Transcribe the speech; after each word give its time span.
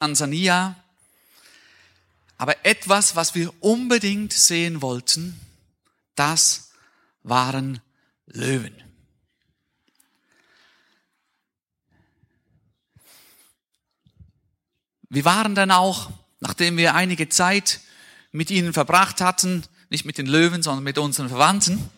Tansania. 0.00 0.76
Aber 2.38 2.64
etwas, 2.64 3.16
was 3.16 3.34
wir 3.34 3.52
unbedingt 3.62 4.32
sehen 4.32 4.80
wollten, 4.80 5.38
das 6.14 6.70
waren 7.22 7.80
Löwen. 8.26 8.74
Wir 15.10 15.24
waren 15.26 15.54
dann 15.54 15.70
auch, 15.70 16.10
nachdem 16.38 16.78
wir 16.78 16.94
einige 16.94 17.28
Zeit 17.28 17.80
mit 18.32 18.50
ihnen 18.50 18.72
verbracht 18.72 19.20
hatten, 19.20 19.64
nicht 19.90 20.06
mit 20.06 20.16
den 20.16 20.26
Löwen, 20.26 20.62
sondern 20.62 20.84
mit 20.84 20.96
unseren 20.96 21.28
Verwandten, 21.28 21.90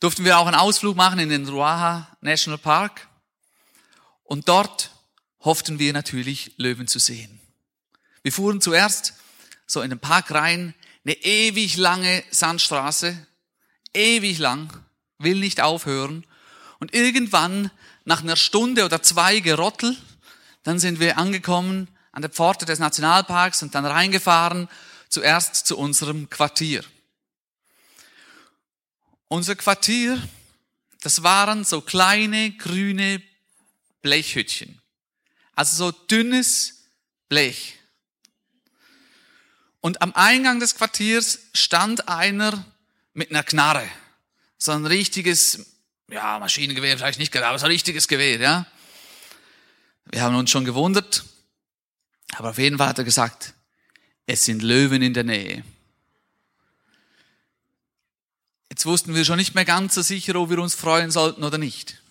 durften 0.00 0.24
wir 0.24 0.38
auch 0.38 0.46
einen 0.46 0.56
Ausflug 0.56 0.96
machen 0.96 1.18
in 1.18 1.28
den 1.28 1.46
Ruaha 1.46 2.08
National 2.22 2.58
Park. 2.58 3.08
Und 4.24 4.48
dort 4.48 4.91
hofften 5.42 5.78
wir 5.78 5.92
natürlich, 5.92 6.52
Löwen 6.56 6.88
zu 6.88 6.98
sehen. 6.98 7.40
Wir 8.22 8.32
fuhren 8.32 8.60
zuerst 8.60 9.14
so 9.66 9.82
in 9.82 9.90
den 9.90 9.98
Park 9.98 10.30
rein, 10.30 10.74
eine 11.04 11.14
ewig 11.14 11.76
lange 11.76 12.22
Sandstraße, 12.30 13.26
ewig 13.94 14.38
lang, 14.38 14.72
will 15.18 15.38
nicht 15.38 15.60
aufhören. 15.60 16.24
Und 16.78 16.94
irgendwann, 16.94 17.70
nach 18.04 18.22
einer 18.22 18.36
Stunde 18.36 18.84
oder 18.84 19.02
zwei 19.02 19.40
Gerottel, 19.40 19.96
dann 20.62 20.78
sind 20.78 21.00
wir 21.00 21.18
angekommen 21.18 21.88
an 22.12 22.22
der 22.22 22.30
Pforte 22.30 22.66
des 22.66 22.78
Nationalparks 22.78 23.62
und 23.62 23.74
dann 23.74 23.86
reingefahren, 23.86 24.68
zuerst 25.08 25.66
zu 25.66 25.76
unserem 25.76 26.30
Quartier. 26.30 26.84
Unser 29.28 29.56
Quartier, 29.56 30.20
das 31.00 31.22
waren 31.22 31.64
so 31.64 31.80
kleine 31.80 32.52
grüne 32.52 33.22
Blechhütchen. 34.02 34.81
Also 35.54 35.76
so 35.76 35.90
dünnes 35.90 36.84
Blech. 37.28 37.78
Und 39.80 40.00
am 40.00 40.12
Eingang 40.14 40.60
des 40.60 40.74
Quartiers 40.76 41.40
stand 41.54 42.08
einer 42.08 42.64
mit 43.14 43.30
einer 43.30 43.42
Knarre. 43.42 43.86
So 44.58 44.72
ein 44.72 44.86
richtiges, 44.86 45.66
ja, 46.08 46.38
Maschinengewehr 46.38 46.96
vielleicht 46.96 47.18
nicht 47.18 47.32
genau, 47.32 47.46
aber 47.46 47.58
so 47.58 47.66
ein 47.66 47.72
richtiges 47.72 48.06
Gewehr, 48.06 48.38
ja. 48.38 48.66
Wir 50.06 50.22
haben 50.22 50.36
uns 50.36 50.50
schon 50.50 50.64
gewundert, 50.64 51.24
aber 52.34 52.50
auf 52.50 52.58
jeden 52.58 52.78
Fall 52.78 52.88
hat 52.88 52.98
er 52.98 53.04
gesagt, 53.04 53.54
es 54.26 54.44
sind 54.44 54.62
Löwen 54.62 55.02
in 55.02 55.14
der 55.14 55.24
Nähe. 55.24 55.64
Jetzt 58.70 58.86
wussten 58.86 59.14
wir 59.14 59.24
schon 59.24 59.36
nicht 59.36 59.54
mehr 59.54 59.64
ganz 59.64 59.94
so 59.94 60.02
sicher, 60.02 60.36
ob 60.36 60.50
wir 60.50 60.58
uns 60.58 60.74
freuen 60.74 61.10
sollten 61.10 61.44
oder 61.44 61.58
nicht. 61.58 62.01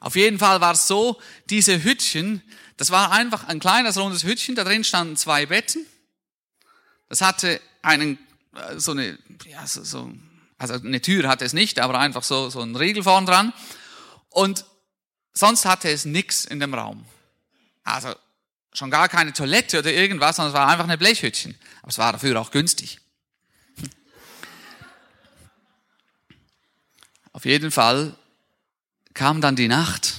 Auf 0.00 0.16
jeden 0.16 0.38
Fall 0.38 0.62
war 0.62 0.72
es 0.72 0.88
so, 0.88 1.20
diese 1.50 1.84
Hütchen, 1.84 2.42
das 2.78 2.90
war 2.90 3.12
einfach 3.12 3.44
ein 3.44 3.60
kleines 3.60 3.98
rundes 3.98 4.24
Hütchen, 4.24 4.54
da 4.54 4.64
drin 4.64 4.82
standen 4.82 5.16
zwei 5.16 5.46
Betten. 5.46 5.84
Das 7.10 7.20
hatte 7.20 7.60
einen, 7.82 8.18
äh, 8.54 8.78
so 8.78 8.92
eine, 8.92 9.18
ja, 9.44 9.66
so, 9.66 9.84
so, 9.84 10.10
also 10.56 10.74
eine 10.74 11.02
Tür 11.02 11.28
hatte 11.28 11.44
es 11.44 11.52
nicht, 11.52 11.78
aber 11.78 11.98
einfach 11.98 12.22
so, 12.22 12.48
so 12.48 12.60
ein 12.60 12.74
Riegel 12.74 13.02
vorn 13.02 13.26
dran. 13.26 13.52
Und 14.30 14.64
sonst 15.34 15.66
hatte 15.66 15.90
es 15.90 16.06
nichts 16.06 16.46
in 16.46 16.60
dem 16.60 16.72
Raum. 16.72 17.04
Also 17.84 18.14
schon 18.72 18.90
gar 18.90 19.08
keine 19.08 19.34
Toilette 19.34 19.80
oder 19.80 19.92
irgendwas, 19.92 20.36
sondern 20.36 20.54
es 20.54 20.58
war 20.58 20.68
einfach 20.68 20.84
eine 20.84 20.96
Blechhütchen. 20.96 21.58
Aber 21.82 21.90
es 21.90 21.98
war 21.98 22.12
dafür 22.12 22.40
auch 22.40 22.50
günstig. 22.50 23.00
Auf 27.32 27.44
jeden 27.44 27.70
Fall 27.70 28.16
kam 29.20 29.42
dann 29.42 29.54
die 29.54 29.68
Nacht 29.68 30.14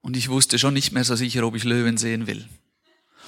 und 0.00 0.16
ich 0.16 0.28
wusste 0.28 0.58
schon 0.58 0.74
nicht 0.74 0.90
mehr 0.90 1.04
so 1.04 1.14
sicher, 1.14 1.44
ob 1.46 1.54
ich 1.54 1.62
Löwen 1.62 1.98
sehen 1.98 2.26
will. 2.26 2.44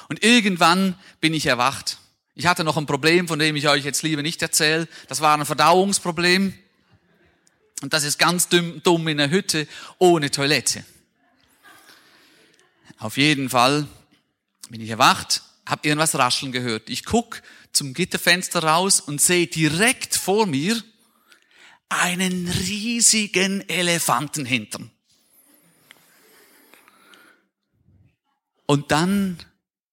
Und 0.09 0.25
irgendwann 0.25 0.97
bin 1.21 1.33
ich 1.33 1.47
erwacht. 1.47 1.99
Ich 2.35 2.47
hatte 2.47 2.65
noch 2.65 2.77
ein 2.77 2.85
Problem, 2.85 3.29
von 3.29 3.39
dem 3.39 3.55
ich 3.55 3.69
euch 3.69 3.85
jetzt 3.85 4.03
lieber 4.03 4.21
nicht 4.21 4.43
erzähle. 4.43 4.89
Das 5.07 5.21
war 5.21 5.39
ein 5.39 5.47
Verdauungsproblem. 5.47 6.55
Und 7.83 7.93
das 7.93 8.03
ist 8.03 8.19
ganz 8.19 8.49
dumm, 8.49 9.07
in 9.07 9.21
einer 9.21 9.31
Hütte 9.31 9.69
ohne 9.99 10.29
Toilette. 10.29 10.85
Auf 12.99 13.17
jeden 13.17 13.51
Fall 13.51 13.87
bin 14.71 14.81
ich 14.81 14.91
erwacht, 14.91 15.43
habe 15.67 15.87
irgendwas 15.87 16.17
rascheln 16.17 16.51
gehört. 16.51 16.91
Ich 16.91 17.05
guck 17.05 17.43
zum 17.73 17.95
Gitterfenster 17.95 18.65
raus 18.65 19.01
und 19.01 19.21
sehe 19.21 19.47
direkt 19.47 20.17
vor 20.17 20.47
mir 20.47 20.83
einen 21.89 22.49
riesigen 22.49 23.67
Elefantenhintern. 23.69 24.91
Und 28.67 28.91
dann 28.91 29.39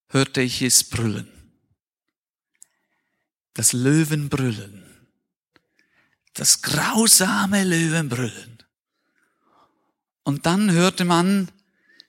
hörte 0.09 0.41
ich 0.41 0.61
es 0.61 0.83
brüllen. 0.83 1.31
Das 3.53 3.71
Löwenbrüllen. 3.71 4.83
Das 6.33 6.61
grausame 6.61 7.63
Löwenbrüllen. 7.63 8.57
Und 10.23 10.45
dann 10.45 10.71
hörte 10.71 11.05
man, 11.05 11.49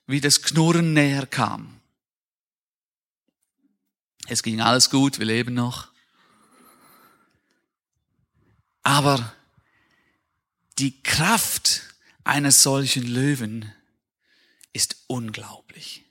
wie 0.07 0.19
das 0.19 0.41
Knurren 0.41 0.93
näher 0.93 1.25
kam. 1.25 1.79
Es 4.27 4.43
ging 4.43 4.59
alles 4.59 4.89
gut, 4.89 5.19
wir 5.19 5.25
leben 5.25 5.53
noch. 5.53 5.87
Aber 8.83 9.36
die 10.79 11.01
Kraft 11.03 11.81
eines 12.23 12.63
solchen 12.63 13.03
Löwen 13.07 13.73
ist 14.73 14.97
unglaublich. 15.07 16.03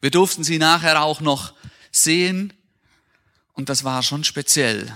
Wir 0.00 0.10
durften 0.10 0.44
sie 0.44 0.58
nachher 0.58 1.02
auch 1.02 1.20
noch 1.20 1.54
sehen 1.90 2.52
und 3.52 3.68
das 3.68 3.84
war 3.84 4.02
schon 4.02 4.24
speziell. 4.24 4.92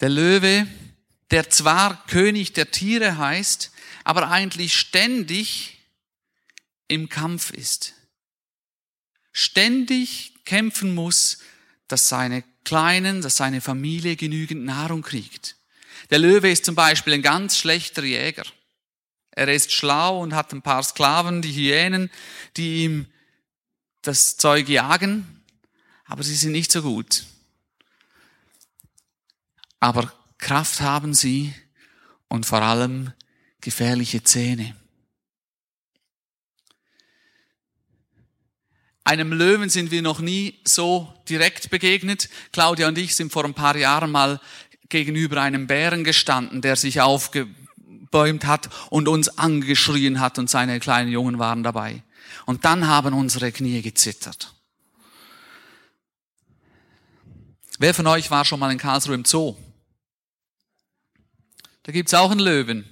Der 0.00 0.08
Löwe, 0.08 0.66
der 1.30 1.50
zwar 1.50 2.04
König 2.06 2.52
der 2.52 2.70
Tiere 2.70 3.18
heißt, 3.18 3.70
aber 4.04 4.30
eigentlich 4.30 4.76
ständig 4.76 5.78
im 6.88 7.08
Kampf 7.08 7.50
ist. 7.50 7.94
Ständig 9.32 10.34
kämpfen 10.44 10.94
muss, 10.94 11.38
dass 11.88 12.08
seine 12.08 12.44
Kleinen, 12.64 13.22
dass 13.22 13.36
seine 13.36 13.60
Familie 13.60 14.16
genügend 14.16 14.64
Nahrung 14.64 15.02
kriegt. 15.02 15.53
Der 16.10 16.18
Löwe 16.18 16.50
ist 16.50 16.64
zum 16.64 16.74
Beispiel 16.74 17.14
ein 17.14 17.22
ganz 17.22 17.56
schlechter 17.56 18.02
Jäger. 18.02 18.44
Er 19.30 19.48
ist 19.48 19.72
schlau 19.72 20.20
und 20.20 20.34
hat 20.34 20.52
ein 20.52 20.62
paar 20.62 20.82
Sklaven, 20.82 21.42
die 21.42 21.52
Hyänen, 21.52 22.10
die 22.56 22.84
ihm 22.84 23.06
das 24.02 24.36
Zeug 24.36 24.68
jagen, 24.68 25.42
aber 26.04 26.22
sie 26.22 26.36
sind 26.36 26.52
nicht 26.52 26.70
so 26.70 26.82
gut. 26.82 27.24
Aber 29.80 30.12
Kraft 30.38 30.80
haben 30.80 31.14
sie 31.14 31.54
und 32.28 32.46
vor 32.46 32.62
allem 32.62 33.12
gefährliche 33.60 34.22
Zähne. 34.22 34.76
Einem 39.06 39.34
Löwen 39.34 39.68
sind 39.68 39.90
wir 39.90 40.00
noch 40.00 40.20
nie 40.20 40.58
so 40.64 41.12
direkt 41.28 41.68
begegnet. 41.68 42.30
Claudia 42.52 42.88
und 42.88 42.96
ich 42.96 43.14
sind 43.14 43.30
vor 43.30 43.44
ein 43.44 43.52
paar 43.52 43.76
Jahren 43.76 44.10
mal 44.10 44.40
gegenüber 44.88 45.40
einem 45.40 45.66
Bären 45.66 46.04
gestanden, 46.04 46.60
der 46.60 46.76
sich 46.76 47.00
aufgebäumt 47.00 48.46
hat 48.46 48.68
und 48.90 49.08
uns 49.08 49.38
angeschrien 49.38 50.20
hat 50.20 50.38
und 50.38 50.50
seine 50.50 50.80
kleinen 50.80 51.10
Jungen 51.10 51.38
waren 51.38 51.62
dabei. 51.62 52.02
Und 52.46 52.64
dann 52.64 52.86
haben 52.86 53.14
unsere 53.14 53.52
Knie 53.52 53.82
gezittert. 53.82 54.54
Wer 57.78 57.94
von 57.94 58.06
euch 58.06 58.30
war 58.30 58.44
schon 58.44 58.60
mal 58.60 58.70
in 58.70 58.78
Karlsruhe 58.78 59.14
im 59.14 59.24
Zoo? 59.24 59.56
Da 61.82 61.92
gibt's 61.92 62.14
auch 62.14 62.30
einen 62.30 62.40
Löwen. 62.40 62.88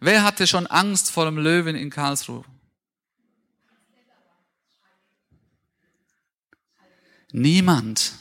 Wer 0.00 0.22
hatte 0.22 0.46
schon 0.46 0.66
Angst 0.66 1.10
vor 1.10 1.24
dem 1.24 1.38
Löwen 1.38 1.76
in 1.76 1.90
Karlsruhe? 1.90 2.44
Niemand. 7.32 8.12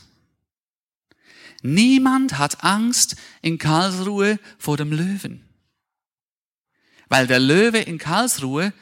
Niemand 1.64 2.38
hat 2.38 2.64
Angst 2.64 3.16
in 3.42 3.58
Karlsruhe 3.58 4.38
vor 4.60 4.76
dem 4.76 4.92
Löwen. 4.92 5.48
Weil 7.08 7.26
der 7.26 7.40
Löwe 7.40 7.80
in 7.80 7.98
Karlsruhe 7.98 8.74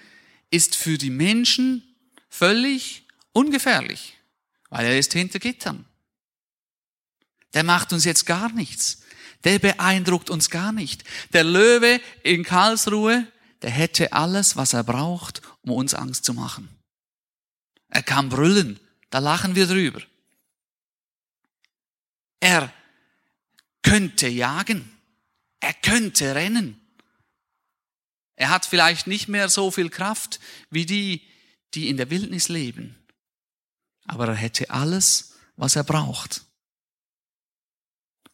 ist 0.50 0.76
für 0.76 0.98
die 0.98 1.12
Menschen 1.12 1.84
völlig 2.28 3.06
ungefährlich, 3.34 4.18
weil 4.70 4.88
er 4.88 4.98
ist 4.98 5.14
hinter 5.14 5.38
Gittern. 5.38 5.86
Der 7.54 7.64
macht 7.64 7.94
uns 7.94 8.04
jetzt 8.04 8.26
gar 8.26 8.52
nichts. 8.52 9.04
Der 9.44 9.60
beeindruckt 9.60 10.30
uns 10.30 10.50
gar 10.50 10.72
nicht. 10.72 11.04
Der 11.34 11.44
Löwe 11.44 12.02
in 12.24 12.44
Karlsruhe, 12.44 13.28
der 13.62 13.70
hätte 13.70 14.12
alles, 14.14 14.56
was 14.56 14.74
er 14.74 14.84
braucht, 14.84 15.42
um 15.62 15.72
uns 15.72 15.94
Angst 15.94 16.26
zu 16.26 16.34
machen. 16.34 16.68
Er 17.90 18.02
kann 18.02 18.30
brüllen, 18.30 18.80
da 19.12 19.20
lachen 19.20 19.56
wir 19.56 19.68
drüber. 19.68 20.02
Er 22.42 22.74
könnte 23.84 24.28
jagen. 24.28 24.92
Er 25.62 25.74
könnte 25.74 26.36
rennen. 26.36 26.82
Er 28.36 28.50
hat 28.50 28.66
vielleicht 28.66 29.08
nicht 29.08 29.28
mehr 29.28 29.48
so 29.48 29.72
viel 29.72 29.90
Kraft 29.90 30.40
wie 30.70 30.86
die, 30.86 31.22
die 31.74 31.88
in 31.88 31.98
der 31.98 32.10
Wildnis 32.10 32.50
leben. 32.50 32.98
Aber 34.06 34.28
er 34.28 34.36
hätte 34.36 34.72
alles, 34.72 35.36
was 35.56 35.76
er 35.76 35.84
braucht, 35.84 36.42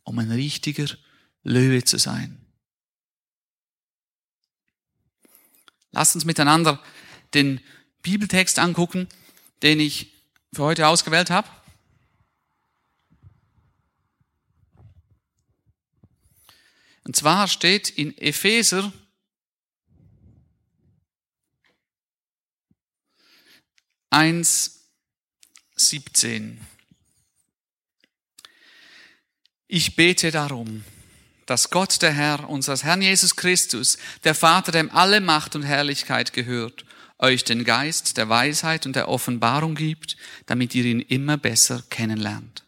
um 0.03 0.17
ein 0.17 0.31
richtiger 0.31 0.87
Löwe 1.43 1.83
zu 1.83 1.97
sein. 1.97 2.41
Lasst 5.91 6.15
uns 6.15 6.25
miteinander 6.25 6.81
den 7.33 7.59
Bibeltext 8.01 8.59
angucken, 8.59 9.09
den 9.63 9.81
ich 9.81 10.13
für 10.53 10.63
heute 10.63 10.87
ausgewählt 10.87 11.29
habe. 11.29 11.49
Und 17.07 17.15
zwar 17.15 17.47
steht 17.47 17.89
in 17.89 18.17
Epheser 18.17 18.91
eins 24.09 24.89
siebzehn. 25.73 26.59
Ich 29.67 29.95
bete 29.95 30.31
darum, 30.31 30.83
dass 31.45 31.69
Gott 31.69 32.01
der 32.01 32.11
Herr, 32.11 32.49
unseres 32.49 32.83
Herrn 32.83 33.01
Jesus 33.01 33.37
Christus, 33.37 33.97
der 34.25 34.35
Vater, 34.35 34.73
dem 34.73 34.91
alle 34.91 35.21
Macht 35.21 35.55
und 35.55 35.63
Herrlichkeit 35.63 36.33
gehört, 36.33 36.83
euch 37.19 37.45
den 37.45 37.63
Geist 37.63 38.17
der 38.17 38.27
Weisheit 38.27 38.85
und 38.85 38.97
der 38.97 39.07
Offenbarung 39.07 39.75
gibt, 39.75 40.17
damit 40.45 40.75
ihr 40.75 40.83
ihn 40.83 40.99
immer 40.99 41.37
besser 41.37 41.85
kennenlernt. 41.89 42.66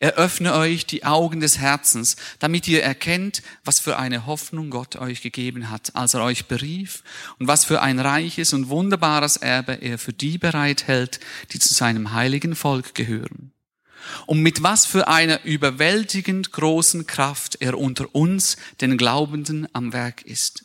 Er 0.00 0.14
öffne 0.14 0.54
euch 0.54 0.86
die 0.86 1.04
Augen 1.04 1.40
des 1.40 1.58
Herzens, 1.58 2.14
damit 2.38 2.68
ihr 2.68 2.84
erkennt, 2.84 3.42
was 3.64 3.80
für 3.80 3.98
eine 3.98 4.26
Hoffnung 4.26 4.70
Gott 4.70 4.94
euch 4.94 5.22
gegeben 5.22 5.70
hat, 5.70 5.96
als 5.96 6.14
er 6.14 6.22
euch 6.22 6.46
berief 6.46 7.02
und 7.40 7.48
was 7.48 7.64
für 7.64 7.82
ein 7.82 7.98
reiches 7.98 8.52
und 8.52 8.68
wunderbares 8.68 9.38
Erbe 9.38 9.72
er 9.72 9.98
für 9.98 10.12
die 10.12 10.38
bereithält, 10.38 11.18
die 11.52 11.58
zu 11.58 11.74
seinem 11.74 12.12
heiligen 12.12 12.54
Volk 12.54 12.94
gehören. 12.94 13.52
Und 14.26 14.40
mit 14.40 14.62
was 14.62 14.86
für 14.86 15.08
einer 15.08 15.44
überwältigend 15.44 16.52
großen 16.52 17.08
Kraft 17.08 17.56
er 17.60 17.76
unter 17.76 18.14
uns, 18.14 18.56
den 18.80 18.96
Glaubenden, 18.98 19.66
am 19.72 19.92
Werk 19.92 20.22
ist. 20.22 20.64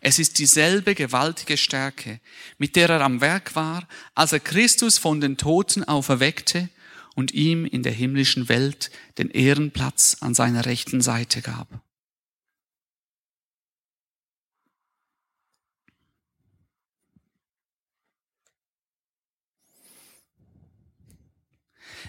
Es 0.00 0.18
ist 0.18 0.38
dieselbe 0.38 0.94
gewaltige 0.94 1.58
Stärke, 1.58 2.18
mit 2.56 2.76
der 2.76 2.88
er 2.88 3.02
am 3.02 3.20
Werk 3.20 3.54
war, 3.54 3.86
als 4.14 4.32
er 4.32 4.40
Christus 4.40 4.96
von 4.96 5.20
den 5.20 5.36
Toten 5.36 5.84
auferweckte 5.84 6.70
und 7.14 7.32
ihm 7.32 7.64
in 7.64 7.82
der 7.82 7.92
himmlischen 7.92 8.48
Welt 8.48 8.90
den 9.18 9.30
Ehrenplatz 9.30 10.16
an 10.20 10.34
seiner 10.34 10.64
rechten 10.66 11.00
Seite 11.00 11.42
gab. 11.42 11.82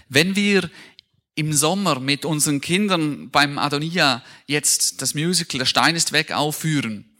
Wenn 0.08 0.36
wir 0.36 0.70
im 1.34 1.52
Sommer 1.52 1.98
mit 1.98 2.24
unseren 2.24 2.60
Kindern 2.60 3.30
beim 3.30 3.58
Adonia 3.58 4.22
jetzt 4.46 5.02
das 5.02 5.14
Musical 5.14 5.58
Der 5.58 5.66
Stein 5.66 5.96
ist 5.96 6.12
weg 6.12 6.30
aufführen 6.32 7.10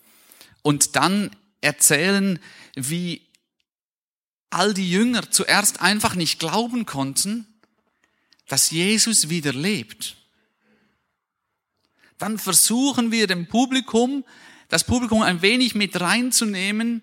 und 0.63 0.95
dann 0.95 1.35
erzählen, 1.61 2.39
wie 2.77 3.27
all 4.51 4.73
die 4.73 4.89
Jünger 4.89 5.31
zuerst 5.31 5.81
einfach 5.81 6.15
nicht 6.15 6.39
glauben 6.39 6.87
konnten, 6.87 7.54
dass 8.49 8.71
Jesus 8.71 9.29
wieder 9.29 9.53
lebt, 9.53 10.17
dann 12.19 12.39
versuchen 12.39 13.11
wir 13.11 13.27
dem 13.27 13.47
Publikum, 13.47 14.25
das 14.69 14.85
Publikum 14.85 15.23
ein 15.23 15.43
wenig 15.43 15.75
mit 15.75 16.01
reinzunehmen 16.01 17.03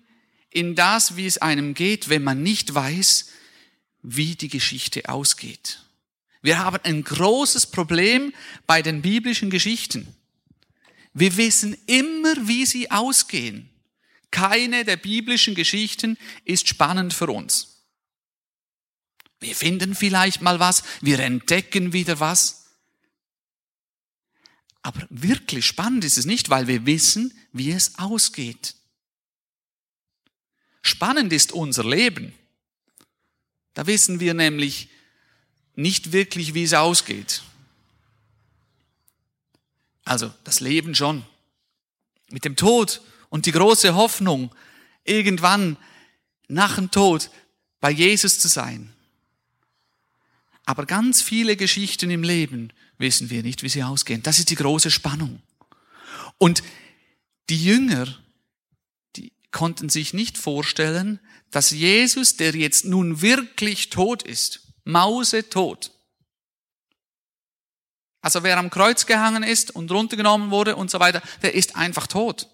in 0.50 0.74
das, 0.74 1.16
wie 1.16 1.26
es 1.26 1.38
einem 1.38 1.74
geht, 1.74 2.08
wenn 2.08 2.24
man 2.24 2.42
nicht 2.42 2.74
weiß, 2.74 3.30
wie 4.02 4.34
die 4.34 4.48
Geschichte 4.48 5.08
ausgeht. 5.08 5.80
Wir 6.42 6.58
haben 6.58 6.78
ein 6.82 7.04
großes 7.04 7.66
Problem 7.66 8.34
bei 8.66 8.82
den 8.82 9.00
biblischen 9.00 9.48
Geschichten. 9.48 10.14
Wir 11.14 11.36
wissen 11.36 11.76
immer, 11.86 12.48
wie 12.48 12.66
sie 12.66 12.90
ausgehen. 12.90 13.70
Keine 14.30 14.84
der 14.84 14.96
biblischen 14.96 15.54
Geschichten 15.54 16.18
ist 16.44 16.68
spannend 16.68 17.14
für 17.14 17.28
uns. 17.28 17.81
Wir 19.42 19.56
finden 19.56 19.96
vielleicht 19.96 20.40
mal 20.40 20.60
was, 20.60 20.84
wir 21.00 21.18
entdecken 21.18 21.92
wieder 21.92 22.20
was. 22.20 22.66
Aber 24.82 25.04
wirklich 25.10 25.66
spannend 25.66 26.04
ist 26.04 26.16
es 26.16 26.26
nicht, 26.26 26.48
weil 26.48 26.68
wir 26.68 26.86
wissen, 26.86 27.36
wie 27.52 27.72
es 27.72 27.98
ausgeht. 27.98 28.76
Spannend 30.80 31.32
ist 31.32 31.50
unser 31.50 31.84
Leben. 31.84 32.32
Da 33.74 33.88
wissen 33.88 34.20
wir 34.20 34.32
nämlich 34.32 34.88
nicht 35.74 36.12
wirklich, 36.12 36.54
wie 36.54 36.62
es 36.62 36.74
ausgeht. 36.74 37.42
Also 40.04 40.32
das 40.44 40.60
Leben 40.60 40.94
schon. 40.94 41.26
Mit 42.30 42.44
dem 42.44 42.54
Tod 42.54 43.02
und 43.28 43.46
die 43.46 43.52
große 43.52 43.94
Hoffnung, 43.96 44.54
irgendwann 45.02 45.76
nach 46.46 46.76
dem 46.76 46.92
Tod 46.92 47.28
bei 47.80 47.90
Jesus 47.90 48.38
zu 48.38 48.46
sein. 48.46 48.92
Aber 50.64 50.86
ganz 50.86 51.22
viele 51.22 51.56
Geschichten 51.56 52.10
im 52.10 52.22
Leben 52.22 52.72
wissen 52.98 53.30
wir 53.30 53.42
nicht, 53.42 53.62
wie 53.62 53.68
sie 53.68 53.82
ausgehen. 53.82 54.22
Das 54.22 54.38
ist 54.38 54.50
die 54.50 54.54
große 54.54 54.90
Spannung. 54.90 55.42
Und 56.38 56.62
die 57.48 57.62
Jünger, 57.62 58.06
die 59.16 59.32
konnten 59.50 59.88
sich 59.88 60.14
nicht 60.14 60.38
vorstellen, 60.38 61.20
dass 61.50 61.70
Jesus, 61.70 62.36
der 62.36 62.54
jetzt 62.54 62.84
nun 62.84 63.20
wirklich 63.20 63.90
tot 63.90 64.22
ist, 64.22 64.60
mausetot, 64.84 65.90
also 68.22 68.44
wer 68.44 68.56
am 68.56 68.70
Kreuz 68.70 69.04
gehangen 69.04 69.42
ist 69.42 69.74
und 69.74 69.90
runtergenommen 69.90 70.52
wurde 70.52 70.76
und 70.76 70.90
so 70.90 71.00
weiter, 71.00 71.20
der 71.42 71.54
ist 71.54 71.74
einfach 71.74 72.06
tot. 72.06 72.48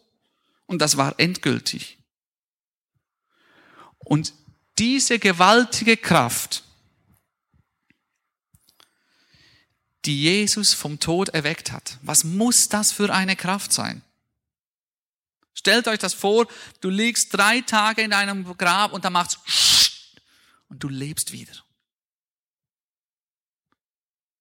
Und 0.67 0.81
das 0.81 0.97
war 0.97 1.15
endgültig. 1.19 1.99
Und 3.99 4.33
diese 4.79 5.19
gewaltige 5.19 5.99
Kraft, 5.99 6.65
die 10.09 10.23
Jesus 10.23 10.73
vom 10.73 11.01
Tod 11.01 11.29
erweckt 11.29 11.71
hat. 11.71 11.99
Was 12.01 12.25
muss 12.25 12.71
das 12.71 12.93
für 12.93 13.13
eine 13.13 13.37
Kraft 13.37 13.75
sein? 13.75 14.01
Stellt 15.53 15.87
euch 15.87 15.99
das 15.99 16.15
vor, 16.15 16.49
du 16.81 16.89
liegst 16.89 17.35
drei 17.35 17.61
Tage 17.61 18.01
in 18.01 18.15
einem 18.15 18.57
Grab 18.57 18.95
und 18.95 19.05
da 19.05 19.11
macht's 19.11 19.39
und 20.71 20.83
du 20.83 20.89
lebst 20.89 21.33
wieder. 21.33 21.53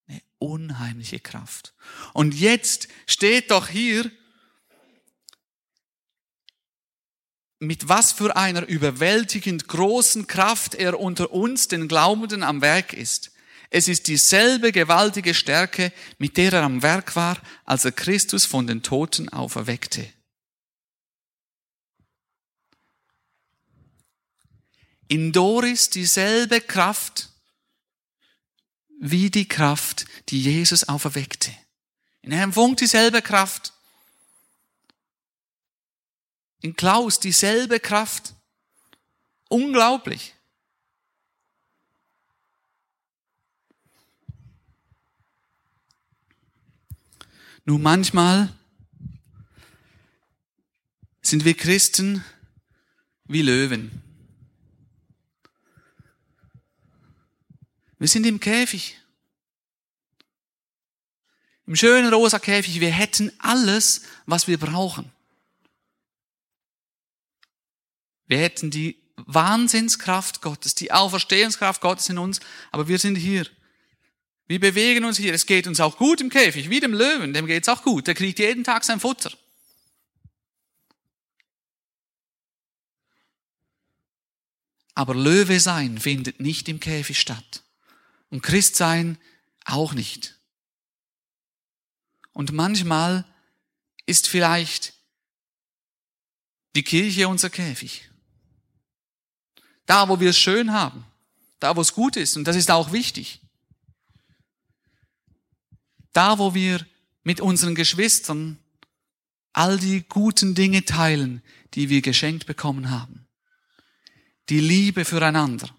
Eine 0.07 0.21
unheimliche 0.39 1.19
Kraft. 1.19 1.73
Und 2.13 2.33
jetzt 2.33 2.87
steht 3.05 3.51
doch 3.51 3.67
hier, 3.67 4.09
mit 7.59 7.89
was 7.89 8.13
für 8.13 8.37
einer 8.37 8.65
überwältigend 8.65 9.67
großen 9.67 10.27
Kraft 10.27 10.75
er 10.75 10.97
unter 10.97 11.31
uns, 11.31 11.67
den 11.67 11.89
Glaubenden, 11.89 12.41
am 12.41 12.61
Werk 12.61 12.93
ist. 12.93 13.31
Es 13.69 13.87
ist 13.87 14.07
dieselbe 14.07 14.71
gewaltige 14.71 15.33
Stärke, 15.33 15.91
mit 16.17 16.37
der 16.37 16.53
er 16.53 16.63
am 16.63 16.81
Werk 16.81 17.15
war, 17.15 17.41
als 17.65 17.85
er 17.85 17.91
Christus 17.91 18.45
von 18.45 18.65
den 18.67 18.81
Toten 18.81 19.29
auferweckte. 19.29 20.07
In 25.09 25.31
Doris 25.31 25.89
dieselbe 25.89 26.61
Kraft 26.61 27.29
wie 28.99 29.29
die 29.29 29.47
Kraft, 29.47 30.05
die 30.29 30.41
Jesus 30.41 30.87
auferweckte. 30.89 31.55
In 32.21 32.31
Herrn 32.31 32.53
Funk 32.53 32.77
dieselbe 32.77 33.21
Kraft. 33.21 33.73
In 36.61 36.75
Klaus 36.75 37.19
dieselbe 37.19 37.79
Kraft. 37.79 38.33
Unglaublich. 39.49 40.33
Nur 47.67 47.79
manchmal 47.79 48.55
sind 51.21 51.43
wir 51.43 51.53
Christen 51.53 52.23
wie 53.25 53.41
Löwen. 53.41 53.91
Wir 57.99 58.07
sind 58.07 58.25
im 58.25 58.39
Käfig. 58.39 58.97
Im 61.65 61.75
schönen 61.75 62.13
rosa 62.13 62.39
Käfig. 62.39 62.79
Wir 62.79 62.89
hätten 62.89 63.33
alles, 63.37 64.03
was 64.25 64.47
wir 64.47 64.57
brauchen. 64.57 65.11
Wir 68.27 68.37
hätten 68.37 68.71
die 68.71 68.95
Wahnsinnskraft 69.17 70.41
Gottes, 70.41 70.73
die 70.73 70.93
Auferstehungskraft 70.93 71.81
Gottes 71.81 72.07
in 72.07 72.17
uns, 72.17 72.39
aber 72.71 72.87
wir 72.87 72.97
sind 72.97 73.17
hier. 73.17 73.45
Wir 74.47 74.59
bewegen 74.59 75.03
uns 75.03 75.17
hier. 75.17 75.33
Es 75.33 75.45
geht 75.45 75.67
uns 75.67 75.79
auch 75.79 75.97
gut 75.97 76.21
im 76.21 76.29
Käfig, 76.29 76.69
wie 76.69 76.79
dem 76.79 76.93
Löwen, 76.93 77.33
dem 77.33 77.45
geht's 77.45 77.69
auch 77.69 77.83
gut. 77.83 78.07
Der 78.07 78.15
kriegt 78.15 78.39
jeden 78.39 78.63
Tag 78.63 78.83
sein 78.83 78.99
Futter. 78.99 79.31
Aber 84.95 85.13
Löwe 85.13 85.59
sein 85.59 85.99
findet 85.99 86.39
nicht 86.39 86.67
im 86.69 86.79
Käfig 86.79 87.19
statt. 87.19 87.63
Und 88.29 88.41
Christ 88.41 88.75
sein 88.75 89.17
auch 89.65 89.93
nicht. 89.93 90.39
Und 92.33 92.51
manchmal 92.51 93.25
ist 94.05 94.27
vielleicht 94.27 94.93
die 96.75 96.83
Kirche 96.83 97.27
unser 97.27 97.49
Käfig. 97.49 98.09
Da, 99.85 100.09
wo 100.09 100.19
wir 100.19 100.31
es 100.31 100.39
schön 100.39 100.73
haben, 100.73 101.05
da, 101.59 101.75
wo 101.75 101.81
es 101.81 101.93
gut 101.93 102.15
ist, 102.15 102.37
und 102.37 102.45
das 102.45 102.55
ist 102.55 102.71
auch 102.71 102.91
wichtig. 102.91 103.41
Da, 106.17 106.39
wo 106.39 106.55
wir 106.55 106.83
mit 107.21 107.41
unseren 107.41 107.75
Geschwistern 107.75 108.57
all 109.53 109.77
die 109.77 110.01
guten 110.01 110.55
Dinge 110.55 110.83
teilen, 110.83 111.43
die 111.75 111.89
wir 111.89 112.01
geschenkt 112.01 112.47
bekommen 112.47 112.89
haben. 112.89 113.27
Die 114.49 114.59
Liebe 114.59 115.05
füreinander. 115.05 115.69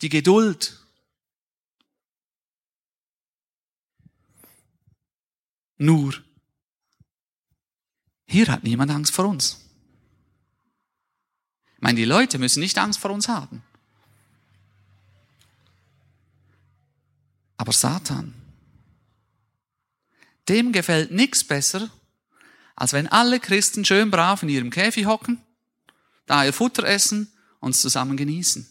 Die 0.00 0.08
Geduld. 0.08 0.84
Nur, 5.76 6.12
hier 8.26 8.48
hat 8.48 8.64
niemand 8.64 8.90
Angst 8.90 9.14
vor 9.14 9.26
uns. 9.26 9.60
Ich 11.76 11.82
meine, 11.82 12.00
die 12.00 12.04
Leute 12.04 12.40
müssen 12.40 12.58
nicht 12.58 12.78
Angst 12.78 12.98
vor 12.98 13.12
uns 13.12 13.28
haben. 13.28 13.62
Aber 17.72 17.78
Satan, 17.78 18.34
dem 20.50 20.72
gefällt 20.72 21.10
nichts 21.10 21.42
besser, 21.42 21.90
als 22.76 22.92
wenn 22.92 23.06
alle 23.06 23.40
Christen 23.40 23.86
schön 23.86 24.10
brav 24.10 24.42
in 24.42 24.50
ihrem 24.50 24.70
Käfig 24.70 25.06
hocken, 25.06 25.42
da 26.26 26.44
ihr 26.44 26.52
Futter 26.52 26.84
essen 26.84 27.32
und 27.60 27.74
zusammen 27.74 28.18
genießen. 28.18 28.68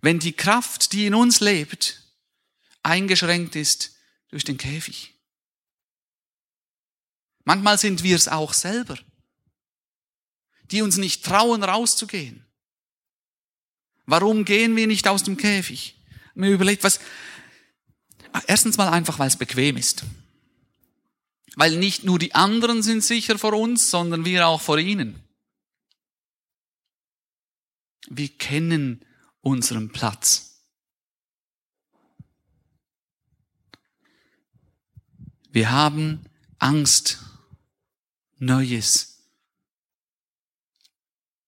Wenn 0.00 0.18
die 0.18 0.32
Kraft, 0.32 0.92
die 0.92 1.06
in 1.06 1.14
uns 1.14 1.38
lebt, 1.38 2.02
eingeschränkt 2.82 3.54
ist 3.54 3.94
durch 4.30 4.42
den 4.42 4.58
Käfig. 4.58 5.14
Manchmal 7.44 7.78
sind 7.78 8.02
wir 8.02 8.16
es 8.16 8.26
auch 8.26 8.52
selber, 8.52 8.98
die 10.72 10.82
uns 10.82 10.96
nicht 10.96 11.24
trauen, 11.24 11.62
rauszugehen. 11.62 12.44
Warum 14.06 14.44
gehen 14.44 14.74
wir 14.74 14.88
nicht 14.88 15.06
aus 15.06 15.22
dem 15.22 15.36
Käfig? 15.36 16.01
Mir 16.34 16.50
überlegt, 16.50 16.84
was, 16.84 17.00
erstens 18.46 18.76
mal 18.76 18.88
einfach, 18.88 19.18
weil 19.18 19.28
es 19.28 19.36
bequem 19.36 19.76
ist. 19.76 20.04
Weil 21.56 21.76
nicht 21.76 22.04
nur 22.04 22.18
die 22.18 22.34
anderen 22.34 22.82
sind 22.82 23.04
sicher 23.04 23.38
vor 23.38 23.52
uns, 23.52 23.90
sondern 23.90 24.24
wir 24.24 24.46
auch 24.46 24.60
vor 24.60 24.78
ihnen. 24.78 25.22
Wir 28.08 28.28
kennen 28.28 29.04
unseren 29.40 29.90
Platz. 29.90 30.52
Wir 35.50 35.70
haben 35.70 36.24
Angst, 36.58 37.18
Neues 38.38 39.28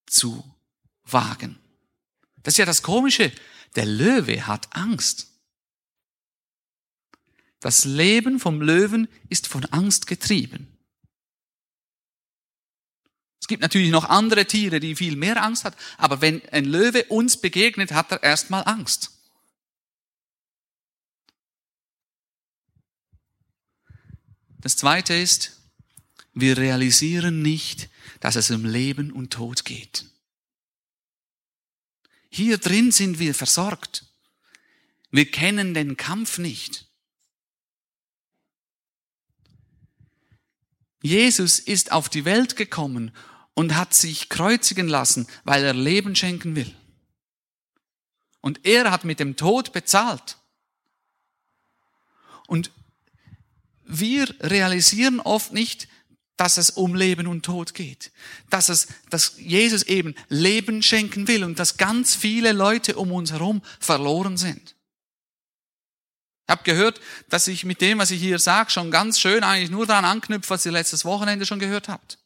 zu 0.06 0.44
wagen. 1.04 1.58
Das 2.42 2.54
ist 2.54 2.58
ja 2.58 2.66
das 2.66 2.82
Komische. 2.82 3.32
Der 3.76 3.86
Löwe 3.86 4.46
hat 4.46 4.74
Angst. 4.76 5.28
Das 7.60 7.84
Leben 7.84 8.40
vom 8.40 8.60
Löwen 8.60 9.08
ist 9.28 9.48
von 9.48 9.64
Angst 9.66 10.06
getrieben. 10.06 10.74
Es 13.40 13.48
gibt 13.48 13.62
natürlich 13.62 13.90
noch 13.90 14.08
andere 14.08 14.46
Tiere, 14.46 14.80
die 14.80 14.96
viel 14.96 15.16
mehr 15.16 15.42
Angst 15.42 15.64
hat, 15.64 15.76
aber 15.98 16.20
wenn 16.20 16.46
ein 16.48 16.64
Löwe 16.64 17.04
uns 17.04 17.40
begegnet, 17.40 17.92
hat 17.92 18.10
er 18.10 18.22
erstmal 18.22 18.62
Angst. 18.66 19.10
Das 24.60 24.78
zweite 24.78 25.12
ist, 25.12 25.60
wir 26.32 26.56
realisieren 26.56 27.42
nicht, 27.42 27.90
dass 28.20 28.36
es 28.36 28.50
um 28.50 28.64
Leben 28.64 29.12
und 29.12 29.30
Tod 29.30 29.66
geht. 29.66 30.06
Hier 32.34 32.58
drin 32.58 32.90
sind 32.90 33.20
wir 33.20 33.32
versorgt. 33.32 34.06
Wir 35.12 35.30
kennen 35.30 35.72
den 35.72 35.96
Kampf 35.96 36.38
nicht. 36.38 36.88
Jesus 41.00 41.60
ist 41.60 41.92
auf 41.92 42.08
die 42.08 42.24
Welt 42.24 42.56
gekommen 42.56 43.12
und 43.54 43.76
hat 43.76 43.94
sich 43.94 44.30
kreuzigen 44.30 44.88
lassen, 44.88 45.28
weil 45.44 45.62
er 45.62 45.74
Leben 45.74 46.16
schenken 46.16 46.56
will. 46.56 46.74
Und 48.40 48.66
er 48.66 48.90
hat 48.90 49.04
mit 49.04 49.20
dem 49.20 49.36
Tod 49.36 49.72
bezahlt. 49.72 50.38
Und 52.48 52.72
wir 53.84 54.28
realisieren 54.40 55.20
oft 55.20 55.52
nicht, 55.52 55.86
dass 56.36 56.56
es 56.56 56.70
um 56.70 56.94
Leben 56.94 57.26
und 57.26 57.44
Tod 57.44 57.74
geht. 57.74 58.10
Dass 58.50 58.68
es, 58.68 58.88
dass 59.10 59.34
Jesus 59.38 59.84
eben 59.84 60.14
Leben 60.28 60.82
schenken 60.82 61.28
will 61.28 61.44
und 61.44 61.58
dass 61.58 61.76
ganz 61.76 62.14
viele 62.14 62.52
Leute 62.52 62.96
um 62.96 63.12
uns 63.12 63.32
herum 63.32 63.62
verloren 63.78 64.36
sind. 64.36 64.74
Ich 66.46 66.50
habe 66.50 66.64
gehört, 66.64 67.00
dass 67.30 67.48
ich 67.48 67.64
mit 67.64 67.80
dem, 67.80 67.98
was 67.98 68.10
ich 68.10 68.20
hier 68.20 68.38
sage, 68.38 68.70
schon 68.70 68.90
ganz 68.90 69.18
schön 69.18 69.44
eigentlich 69.44 69.70
nur 69.70 69.86
daran 69.86 70.04
anknüpfe, 70.04 70.50
was 70.50 70.66
ihr 70.66 70.72
letztes 70.72 71.04
Wochenende 71.04 71.46
schon 71.46 71.58
gehört 71.58 71.88
habt. 71.88 72.18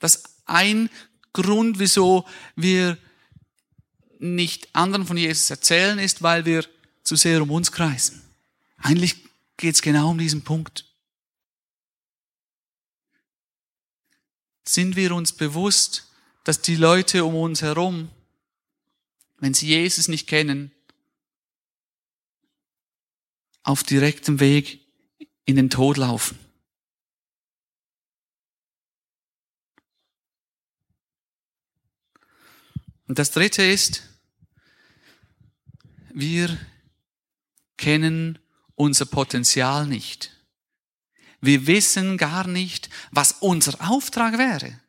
Das 0.00 0.24
ein 0.46 0.90
Grund, 1.32 1.78
wieso 1.78 2.26
wir 2.56 2.98
nicht 4.18 4.74
anderen 4.74 5.06
von 5.06 5.16
Jesus 5.16 5.50
erzählen, 5.50 5.98
ist, 5.98 6.22
weil 6.22 6.46
wir 6.46 6.64
zu 7.04 7.14
sehr 7.14 7.42
um 7.42 7.50
uns 7.50 7.70
kreisen. 7.70 8.22
Eigentlich 8.78 9.16
geht 9.56 9.74
es 9.74 9.82
genau 9.82 10.10
um 10.10 10.18
diesen 10.18 10.42
Punkt. 10.42 10.84
Sind 14.66 14.96
wir 14.96 15.14
uns 15.14 15.32
bewusst, 15.32 16.10
dass 16.44 16.60
die 16.60 16.76
Leute 16.76 17.24
um 17.24 17.34
uns 17.34 17.62
herum, 17.62 18.10
wenn 19.38 19.54
sie 19.54 19.68
Jesus 19.68 20.08
nicht 20.08 20.26
kennen, 20.26 20.72
auf 23.62 23.82
direktem 23.82 24.40
Weg 24.40 24.80
in 25.44 25.56
den 25.56 25.70
Tod 25.70 25.96
laufen. 25.96 26.38
Und 33.08 33.18
das 33.18 33.30
Dritte 33.30 33.62
ist, 33.62 34.02
wir 36.12 36.58
kennen 37.76 38.38
unser 38.74 39.06
Potenzial 39.06 39.86
nicht. 39.86 40.35
Wir 41.46 41.68
wissen 41.68 42.18
gar 42.18 42.46
nicht, 42.48 42.90
was 43.12 43.32
unser 43.32 43.88
Auftrag 43.88 44.36
wäre. 44.36 44.80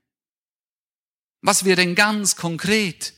Was 1.42 1.66
wir 1.66 1.76
denn 1.76 1.94
ganz 1.94 2.36
konkret 2.36 3.14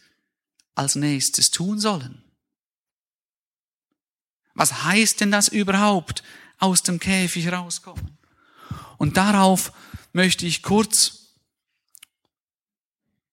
als 0.76 0.96
nächstes 0.96 1.50
tun 1.50 1.80
sollen. 1.80 2.22
Was 4.54 4.84
heißt 4.84 5.22
denn 5.22 5.32
das 5.32 5.48
überhaupt, 5.48 6.22
aus 6.58 6.84
dem 6.84 7.00
Käfig 7.00 7.50
rauskommen? 7.50 8.18
Und 8.98 9.16
darauf 9.16 9.72
möchte 10.12 10.46
ich 10.46 10.62
kurz 10.62 11.36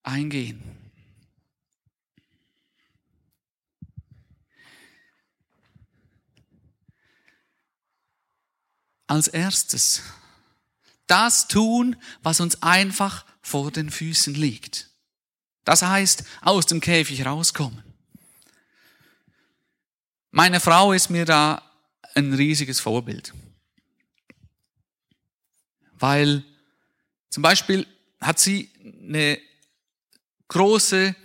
eingehen. 0.03 0.76
Als 9.07 9.27
erstes 9.27 10.03
das 11.07 11.47
tun, 11.47 11.95
was 12.21 12.39
uns 12.41 12.61
einfach 12.61 13.25
vor 13.41 13.71
den 13.71 13.89
Füßen 13.89 14.33
liegt. 14.33 14.89
Das 15.63 15.81
heißt, 15.81 16.23
aus 16.41 16.65
dem 16.65 16.81
Käfig 16.81 17.25
rauskommen. 17.25 17.83
Meine 20.31 20.59
Frau 20.59 20.91
ist 20.91 21.09
mir 21.09 21.25
da 21.25 21.61
ein 22.13 22.33
riesiges 22.33 22.79
Vorbild. 22.79 23.33
Weil 25.93 26.43
zum 27.29 27.41
Beispiel 27.43 27.87
hat 28.21 28.39
sie 28.39 28.69
eine 29.01 29.39
große 30.47 31.15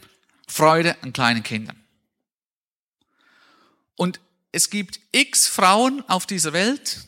Freude 0.46 1.00
an 1.02 1.12
kleinen 1.12 1.42
Kindern. 1.42 1.82
Und 3.96 4.20
es 4.52 4.70
gibt 4.70 5.00
x 5.12 5.46
Frauen 5.46 6.02
auf 6.08 6.26
dieser 6.26 6.52
Welt, 6.52 7.06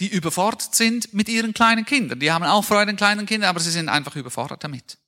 die 0.00 0.08
überfordert 0.08 0.74
sind 0.74 1.12
mit 1.12 1.28
ihren 1.28 1.54
kleinen 1.54 1.84
Kindern. 1.84 2.20
Die 2.20 2.30
haben 2.30 2.44
auch 2.44 2.64
Freude 2.64 2.90
an 2.90 2.96
kleinen 2.96 3.26
Kindern, 3.26 3.50
aber 3.50 3.60
sie 3.60 3.70
sind 3.70 3.88
einfach 3.88 4.14
überfordert 4.16 4.62
damit. 4.62 4.98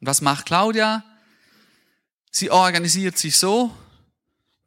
Und 0.00 0.06
was 0.06 0.20
macht 0.20 0.46
Claudia? 0.46 1.04
Sie 2.30 2.50
organisiert 2.50 3.18
sich 3.18 3.36
so, 3.36 3.76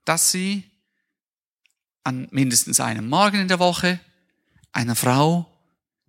dass 0.06 0.32
sie 0.32 0.64
an 2.04 2.28
mindestens 2.32 2.80
einem 2.80 3.08
Morgen 3.10 3.42
in 3.42 3.48
der 3.48 3.60
Woche 3.60 4.00
einer 4.72 4.96
Frau 4.96 5.46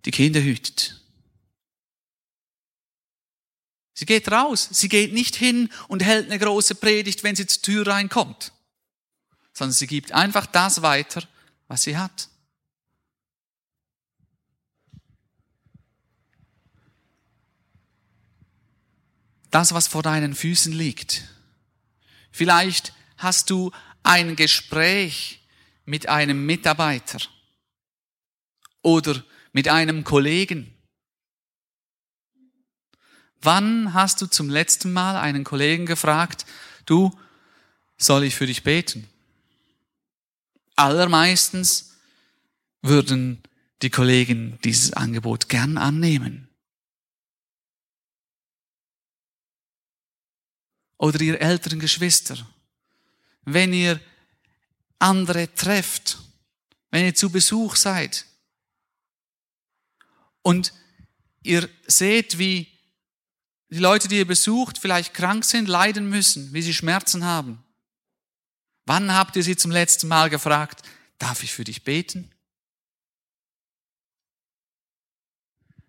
die 0.05 0.11
Kinder 0.11 0.41
hütet. 0.41 1.01
Sie 3.93 4.05
geht 4.05 4.31
raus. 4.31 4.69
Sie 4.71 4.87
geht 4.87 5.11
nicht 5.11 5.35
hin 5.35 5.69
und 5.89 6.01
hält 6.01 6.27
eine 6.27 6.39
große 6.39 6.75
Predigt, 6.75 7.23
wenn 7.23 7.35
sie 7.35 7.45
zur 7.47 7.61
Tür 7.61 7.87
reinkommt, 7.87 8.53
sondern 9.51 9.73
sie 9.73 9.87
gibt 9.87 10.13
einfach 10.13 10.45
das 10.45 10.81
weiter, 10.81 11.27
was 11.67 11.83
sie 11.83 11.97
hat. 11.97 12.29
Das, 19.51 19.73
was 19.73 19.87
vor 19.87 20.03
deinen 20.03 20.35
Füßen 20.35 20.73
liegt. 20.73 21.23
Vielleicht 22.31 22.93
hast 23.17 23.49
du 23.49 23.71
ein 24.03 24.35
Gespräch 24.35 25.41
mit 25.85 26.07
einem 26.07 26.45
Mitarbeiter 26.45 27.19
oder 28.81 29.23
mit 29.51 29.67
einem 29.67 30.03
Kollegen. 30.03 30.73
Wann 33.41 33.93
hast 33.93 34.21
du 34.21 34.27
zum 34.27 34.49
letzten 34.49 34.91
Mal 34.91 35.15
einen 35.15 35.43
Kollegen 35.43 35.85
gefragt, 35.85 36.45
du, 36.85 37.17
soll 37.97 38.23
ich 38.23 38.35
für 38.35 38.45
dich 38.45 38.63
beten? 38.63 39.07
Allermeistens 40.75 41.97
würden 42.81 43.41
die 43.81 43.89
Kollegen 43.89 44.59
dieses 44.63 44.93
Angebot 44.93 45.49
gern 45.49 45.77
annehmen. 45.77 46.48
Oder 50.99 51.21
ihr 51.21 51.41
älteren 51.41 51.79
Geschwister, 51.79 52.37
wenn 53.45 53.73
ihr 53.73 53.99
andere 54.99 55.51
trefft, 55.55 56.19
wenn 56.91 57.05
ihr 57.05 57.15
zu 57.15 57.31
Besuch 57.31 57.77
seid 57.77 58.25
und 60.41 60.73
ihr 61.41 61.69
seht, 61.87 62.37
wie 62.37 62.67
die 63.69 63.79
Leute, 63.79 64.09
die 64.09 64.17
ihr 64.17 64.27
besucht, 64.27 64.77
vielleicht 64.77 65.13
krank 65.13 65.45
sind, 65.45 65.69
leiden 65.69 66.09
müssen, 66.09 66.53
wie 66.53 66.61
sie 66.61 66.73
Schmerzen 66.73 67.23
haben. 67.23 67.63
Wann 68.85 69.13
habt 69.13 69.37
ihr 69.37 69.43
sie 69.43 69.55
zum 69.55 69.71
letzten 69.71 70.09
Mal 70.09 70.29
gefragt, 70.29 70.81
darf 71.17 71.43
ich 71.43 71.53
für 71.53 71.63
dich 71.63 71.85
beten? 71.85 72.29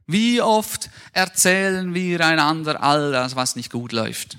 Wie 0.06 0.40
oft 0.40 0.88
erzählen 1.12 1.94
wir 1.94 2.24
einander 2.24 2.80
all 2.80 3.10
das, 3.10 3.34
was 3.34 3.56
nicht 3.56 3.72
gut 3.72 3.90
läuft? 3.90 4.38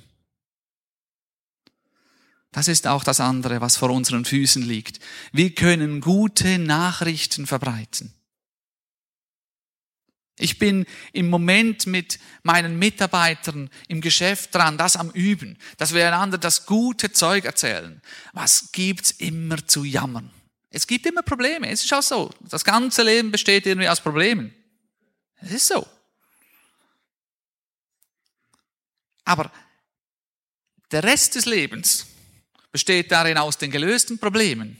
Das 2.51 2.67
ist 2.67 2.85
auch 2.85 3.03
das 3.03 3.19
andere, 3.19 3.61
was 3.61 3.77
vor 3.77 3.89
unseren 3.89 4.25
Füßen 4.25 4.61
liegt. 4.61 4.99
Wir 5.31 5.55
können 5.55 6.01
gute 6.01 6.59
Nachrichten 6.59 7.47
verbreiten. 7.47 8.13
Ich 10.37 10.57
bin 10.57 10.85
im 11.13 11.29
Moment 11.29 11.85
mit 11.85 12.19
meinen 12.43 12.77
Mitarbeitern 12.79 13.69
im 13.87 14.01
Geschäft 14.01 14.55
dran, 14.55 14.77
das 14.77 14.95
am 14.95 15.11
Üben, 15.11 15.57
dass 15.77 15.93
wir 15.93 16.07
einander 16.07 16.37
das 16.37 16.65
gute 16.65 17.11
Zeug 17.11 17.45
erzählen. 17.45 18.01
Was 18.33 18.71
gibt's 18.71 19.11
immer 19.11 19.65
zu 19.67 19.83
jammern? 19.83 20.31
Es 20.71 20.87
gibt 20.87 21.05
immer 21.05 21.21
Probleme. 21.21 21.69
Es 21.69 21.83
ist 21.83 21.93
auch 21.93 22.01
so. 22.01 22.33
Das 22.41 22.63
ganze 22.63 23.03
Leben 23.03 23.29
besteht 23.31 23.65
irgendwie 23.65 23.89
aus 23.89 24.01
Problemen. 24.01 24.53
Es 25.41 25.51
ist 25.51 25.67
so. 25.67 25.87
Aber 29.25 29.51
der 30.91 31.03
Rest 31.03 31.35
des 31.35 31.45
Lebens 31.45 32.07
besteht 32.71 33.11
darin 33.11 33.37
aus 33.37 33.57
den 33.57 33.71
gelösten 33.71 34.17
Problemen, 34.17 34.77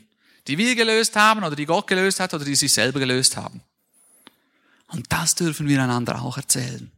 die 0.48 0.58
wir 0.58 0.76
gelöst 0.76 1.16
haben 1.16 1.44
oder 1.44 1.56
die 1.56 1.66
Gott 1.66 1.88
gelöst 1.88 2.20
hat 2.20 2.34
oder 2.34 2.46
die 2.46 2.56
sich 2.56 2.74
selber 2.74 3.00
gelöst 3.00 3.38
haben. 3.38 3.62
Und 4.88 5.12
das 5.12 5.36
dürfen 5.36 5.68
wir 5.68 5.82
einander 5.82 6.22
auch 6.22 6.38
erzählen. 6.38 6.92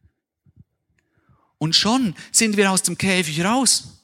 Und 1.57 1.75
schon 1.75 2.15
sind 2.31 2.57
wir 2.57 2.71
aus 2.71 2.83
dem 2.83 2.97
Käfig 2.97 3.43
raus, 3.43 4.03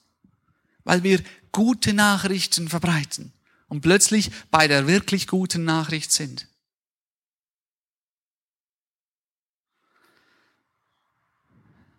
weil 0.84 1.04
wir 1.04 1.22
gute 1.52 1.94
Nachrichten 1.94 2.70
verbreiten 2.70 3.34
und 3.68 3.82
plötzlich 3.82 4.32
bei 4.52 4.68
der 4.68 4.88
wirklich 4.88 5.28
guten 5.28 5.64
Nachricht 5.64 6.12
sind. 6.12 6.48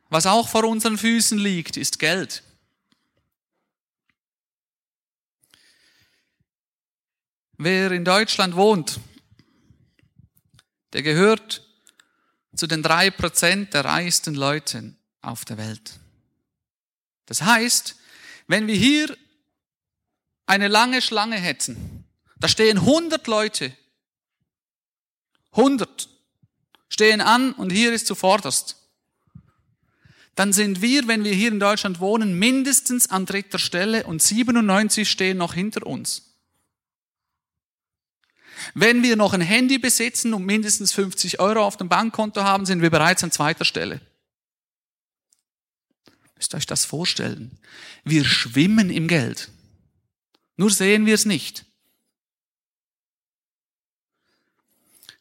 Was 0.09 0.27
auch 0.27 0.49
vor 0.49 0.65
unseren 0.65 0.99
Füßen 0.99 1.39
liegt, 1.39 1.77
ist 1.77 1.99
Geld. 1.99 2.43
Wer 7.63 7.93
in 7.93 8.07
Deutschland 8.07 8.57
wohnt, 8.57 9.01
der 10.95 11.03
gehört 11.03 11.63
zu 12.57 12.67
den 12.67 12.83
drei 12.83 13.11
Prozent 13.11 13.75
der 13.75 13.85
reichsten 13.85 14.35
Leute 14.35 14.95
auf 15.21 15.45
der 15.45 15.59
Welt. 15.59 16.01
Das 17.27 17.43
heißt, 17.43 17.97
wenn 18.47 18.67
wir 18.67 18.77
hier 18.77 19.15
eine 20.47 20.69
lange 20.69 21.03
Schlange 21.03 21.37
hätten, 21.37 22.07
da 22.39 22.49
stehen 22.49 22.79
100 22.79 23.27
Leute, 23.27 23.77
100 25.53 26.09
stehen 26.89 27.21
an 27.21 27.53
und 27.53 27.73
hier 27.73 27.93
ist 27.93 28.07
zuvorderst, 28.07 28.77
dann 30.35 30.55
sind 30.55 30.81
wir, 30.81 31.09
wenn 31.09 31.25
wir 31.25 31.35
hier 31.35 31.53
in 31.53 31.61
Deutschland 31.61 32.01
wohnen, 32.01 32.39
mindestens 32.39 33.11
an 33.11 33.27
dritter 33.27 33.59
Stelle 33.59 34.05
und 34.07 34.23
97 34.23 35.11
stehen 35.11 35.37
noch 35.37 35.53
hinter 35.53 35.87
uns. 35.87 36.30
Wenn 38.75 39.03
wir 39.03 39.17
noch 39.17 39.33
ein 39.33 39.41
Handy 39.41 39.79
besitzen 39.79 40.35
und 40.35 40.45
mindestens 40.45 40.93
50 40.93 41.41
Euro 41.41 41.65
auf 41.65 41.77
dem 41.77 41.89
Bankkonto 41.89 42.43
haben, 42.43 42.67
sind 42.67 42.83
wir 42.83 42.91
bereits 42.91 43.25
an 43.25 43.31
zweiter 43.31 43.65
Stelle. 43.65 44.01
Müsst 46.37 46.55
ihr 46.55 46.57
euch 46.57 46.67
das 46.67 46.85
vorstellen? 46.85 47.59
Wir 48.05 48.25
schwimmen 48.25 48.91
im 48.91 49.09
Geld. 49.09 49.51
Nur 50.57 50.71
sehen 50.71 51.07
wir 51.07 51.15
es 51.15 51.27
nicht. 51.27 51.67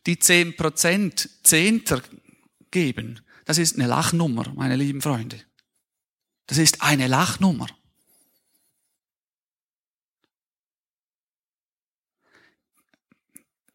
Die 0.05 0.15
10% 0.15 1.29
Zehnter 1.43 2.01
geben, 2.71 3.19
das 3.45 3.57
ist 3.57 3.75
eine 3.75 3.87
Lachnummer, 3.87 4.51
meine 4.55 4.75
lieben 4.75 5.01
Freunde. 5.01 5.41
Das 6.47 6.57
ist 6.57 6.81
eine 6.81 7.07
Lachnummer. 7.07 7.67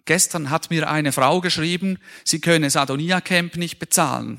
Gestern 0.04 0.50
hat 0.50 0.70
mir 0.70 0.90
eine 0.90 1.12
Frau 1.12 1.40
geschrieben, 1.40 1.98
sie 2.24 2.40
könne 2.40 2.68
Sadonia 2.70 3.20
Camp 3.20 3.56
nicht 3.56 3.78
bezahlen. 3.78 4.38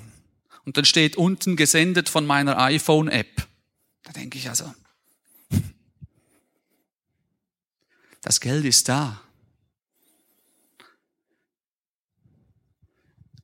Und 0.63 0.77
dann 0.77 0.85
steht 0.85 1.15
unten 1.15 1.55
gesendet 1.55 2.09
von 2.09 2.25
meiner 2.25 2.59
iPhone-App. 2.59 3.47
Da 4.03 4.11
denke 4.11 4.37
ich 4.37 4.49
also, 4.49 4.73
das 8.21 8.39
Geld 8.39 8.65
ist 8.65 8.89
da. 8.89 9.21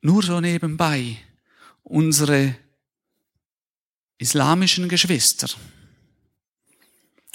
Nur 0.01 0.23
so 0.23 0.41
nebenbei, 0.41 1.17
unsere 1.83 2.55
islamischen 4.17 4.89
Geschwister 4.89 5.49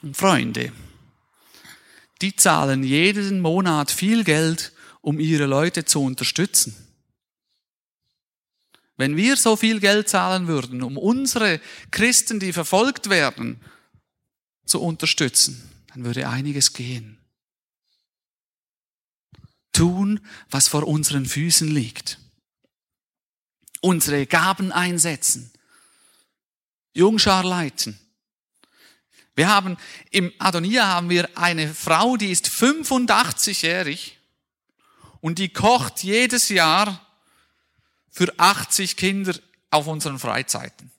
und 0.02 0.16
Freunde, 0.16 0.72
die 2.22 2.34
zahlen 2.34 2.82
jeden 2.82 3.40
Monat 3.40 3.90
viel 3.92 4.24
Geld 4.24 4.72
um 5.06 5.20
ihre 5.20 5.46
Leute 5.46 5.84
zu 5.84 6.02
unterstützen. 6.02 6.74
Wenn 8.96 9.16
wir 9.16 9.36
so 9.36 9.54
viel 9.54 9.78
Geld 9.78 10.08
zahlen 10.08 10.48
würden, 10.48 10.82
um 10.82 10.98
unsere 10.98 11.60
Christen, 11.92 12.40
die 12.40 12.52
verfolgt 12.52 13.08
werden, 13.08 13.60
zu 14.64 14.82
unterstützen, 14.82 15.70
dann 15.92 16.04
würde 16.04 16.28
einiges 16.28 16.72
gehen. 16.72 17.18
Tun, 19.72 20.18
was 20.50 20.66
vor 20.66 20.88
unseren 20.88 21.24
Füßen 21.24 21.68
liegt. 21.68 22.18
Unsere 23.80 24.26
Gaben 24.26 24.72
einsetzen. 24.72 25.52
Jungschar 26.94 27.44
leiten. 27.44 27.96
Wir 29.36 29.46
haben, 29.46 29.76
im 30.10 30.32
Adonia 30.40 30.84
haben 30.84 31.10
wir 31.10 31.38
eine 31.38 31.72
Frau, 31.72 32.16
die 32.16 32.32
ist 32.32 32.48
85-jährig 32.48 34.15
und 35.20 35.38
die 35.38 35.48
kocht 35.48 36.02
jedes 36.02 36.48
Jahr 36.48 37.04
für 38.10 38.32
80 38.38 38.96
Kinder 38.96 39.34
auf 39.70 39.86
unseren 39.86 40.18
Freizeiten. 40.18 40.90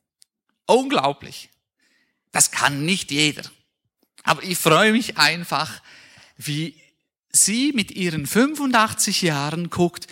Unglaublich. 0.66 1.50
Das 2.32 2.52
kann 2.52 2.86
nicht 2.86 3.12
jeder. 3.12 3.44
Aber 4.24 4.44
ich 4.44 4.58
freue 4.58 4.92
mich 4.92 5.18
einfach, 5.18 5.82
wie 6.36 6.76
sie 7.32 7.72
mit 7.74 7.92
ihren 7.92 8.28
85 8.28 9.22
Jahren 9.22 9.70
guckt, 9.70 10.08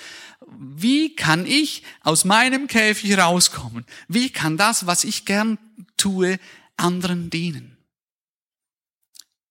wie 0.58 1.16
kann 1.16 1.46
ich 1.46 1.84
aus 2.02 2.24
meinem 2.24 2.68
Käfig 2.68 3.18
rauskommen? 3.18 3.86
Wie 4.08 4.30
kann 4.30 4.58
das, 4.58 4.86
was 4.86 5.04
ich 5.04 5.26
gern 5.26 5.58
tue, 5.98 6.40
anderen 6.78 7.30
dienen? 7.30 7.78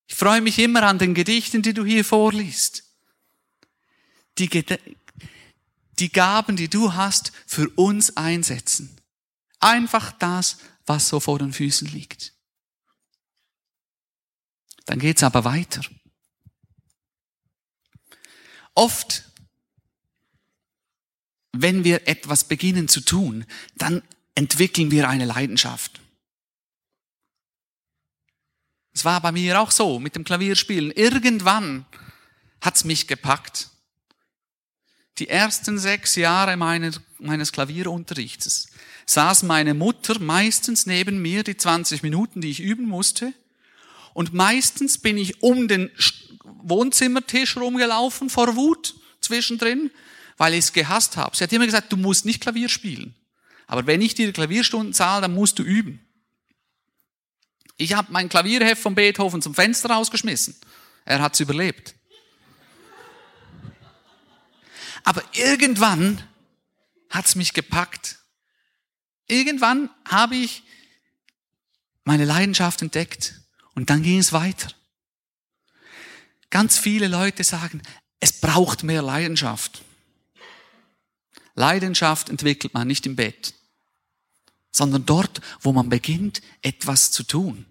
Ich 0.06 0.14
freue 0.14 0.40
mich 0.40 0.58
immer 0.58 0.84
an 0.84 0.98
den 0.98 1.14
Gedichten, 1.14 1.62
die 1.62 1.74
du 1.74 1.84
hier 1.84 2.04
vorliest 2.04 2.83
die, 4.38 4.64
die 5.98 6.12
Gaben, 6.12 6.56
die 6.56 6.68
du 6.68 6.94
hast, 6.94 7.32
für 7.46 7.68
uns 7.70 8.16
einsetzen. 8.16 8.96
Einfach 9.60 10.12
das 10.12 10.58
was 10.86 11.08
so 11.08 11.20
vor 11.20 11.38
den 11.38 11.52
Füßen 11.52 11.88
liegt. 11.88 12.32
Dann 14.86 14.98
geht's 14.98 15.22
aber 15.22 15.44
weiter. 15.44 15.82
Oft, 18.74 19.24
wenn 21.52 21.84
wir 21.84 22.08
etwas 22.08 22.44
beginnen 22.44 22.88
zu 22.88 23.00
tun, 23.00 23.46
dann 23.76 24.02
entwickeln 24.34 24.90
wir 24.90 25.08
eine 25.08 25.24
Leidenschaft. 25.24 26.00
Es 28.92 29.04
war 29.04 29.20
bei 29.20 29.32
mir 29.32 29.60
auch 29.60 29.70
so 29.70 29.98
mit 29.98 30.16
dem 30.16 30.24
Klavierspielen. 30.24 30.90
Irgendwann 30.90 31.86
hat's 32.60 32.84
mich 32.84 33.08
gepackt. 33.08 33.70
Die 35.18 35.28
ersten 35.28 35.78
sechs 35.78 36.16
Jahre 36.16 36.56
meines, 36.56 37.00
meines 37.18 37.52
Klavierunterrichts 37.52 38.68
saß 39.06 39.44
meine 39.44 39.74
Mutter 39.74 40.18
meistens 40.18 40.86
neben 40.86 41.20
mir, 41.22 41.44
die 41.44 41.56
20 41.56 42.02
Minuten, 42.02 42.40
die 42.40 42.50
ich 42.50 42.60
üben 42.60 42.86
musste. 42.86 43.32
Und 44.12 44.32
meistens 44.32 44.98
bin 44.98 45.18
ich 45.18 45.42
um 45.42 45.68
den 45.68 45.90
Wohnzimmertisch 46.62 47.56
rumgelaufen 47.56 48.30
vor 48.30 48.56
Wut 48.56 48.94
zwischendrin, 49.20 49.90
weil 50.36 50.54
ich 50.54 50.60
es 50.60 50.72
gehasst 50.72 51.16
habe. 51.16 51.36
Sie 51.36 51.44
hat 51.44 51.52
immer 51.52 51.66
gesagt, 51.66 51.92
du 51.92 51.96
musst 51.96 52.24
nicht 52.24 52.40
Klavier 52.40 52.68
spielen. 52.68 53.14
Aber 53.66 53.86
wenn 53.86 54.02
ich 54.02 54.14
dir 54.14 54.32
Klavierstunden 54.32 54.94
zahle, 54.94 55.22
dann 55.22 55.34
musst 55.34 55.58
du 55.58 55.62
üben. 55.62 56.00
Ich 57.76 57.94
habe 57.94 58.12
mein 58.12 58.28
Klavierheft 58.28 58.82
von 58.82 58.94
Beethoven 58.94 59.42
zum 59.42 59.54
Fenster 59.54 59.90
rausgeschmissen. 59.90 60.56
Er 61.04 61.20
hat's 61.20 61.40
überlebt. 61.40 61.94
Aber 65.04 65.22
irgendwann 65.34 66.22
hat's 67.10 67.36
mich 67.36 67.52
gepackt. 67.52 68.18
Irgendwann 69.26 69.90
habe 70.08 70.34
ich 70.34 70.64
meine 72.04 72.24
Leidenschaft 72.24 72.82
entdeckt 72.82 73.40
und 73.74 73.90
dann 73.90 74.02
ging 74.02 74.18
es 74.18 74.32
weiter. 74.32 74.68
Ganz 76.50 76.78
viele 76.78 77.08
Leute 77.08 77.44
sagen, 77.44 77.82
es 78.20 78.40
braucht 78.40 78.82
mehr 78.82 79.02
Leidenschaft. 79.02 79.82
Leidenschaft 81.54 82.28
entwickelt 82.28 82.74
man 82.74 82.88
nicht 82.88 83.06
im 83.06 83.16
Bett, 83.16 83.54
sondern 84.70 85.06
dort, 85.06 85.40
wo 85.60 85.72
man 85.72 85.88
beginnt, 85.88 86.42
etwas 86.62 87.10
zu 87.10 87.22
tun. 87.22 87.66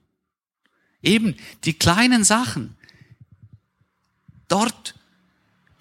Eben 1.01 1.35
die 1.65 1.73
kleinen 1.73 2.23
Sachen. 2.23 2.77
Dort 4.47 4.95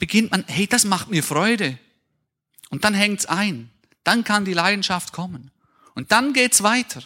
beginnt 0.02 0.32
man, 0.32 0.44
hey, 0.48 0.66
das 0.66 0.84
macht 0.84 1.10
mir 1.10 1.22
Freude. 1.22 1.78
Und 2.70 2.82
dann 2.82 2.92
hängt's 2.92 3.24
ein. 3.24 3.70
Dann 4.02 4.24
kann 4.24 4.44
die 4.44 4.52
Leidenschaft 4.52 5.12
kommen. 5.12 5.52
Und 5.94 6.10
dann 6.10 6.32
geht's 6.32 6.64
weiter. 6.64 7.04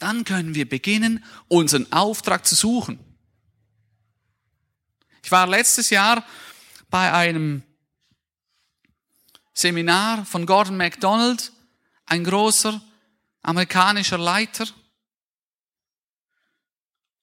Dann 0.00 0.24
können 0.24 0.56
wir 0.56 0.68
beginnen, 0.68 1.24
unseren 1.46 1.92
Auftrag 1.92 2.44
zu 2.44 2.56
suchen. 2.56 2.98
Ich 5.22 5.30
war 5.30 5.46
letztes 5.46 5.90
Jahr 5.90 6.26
bei 6.88 7.12
einem 7.12 7.62
Seminar 9.54 10.26
von 10.26 10.46
Gordon 10.46 10.76
MacDonald, 10.76 11.52
ein 12.06 12.24
großer 12.24 12.82
amerikanischer 13.42 14.18
Leiter. 14.18 14.66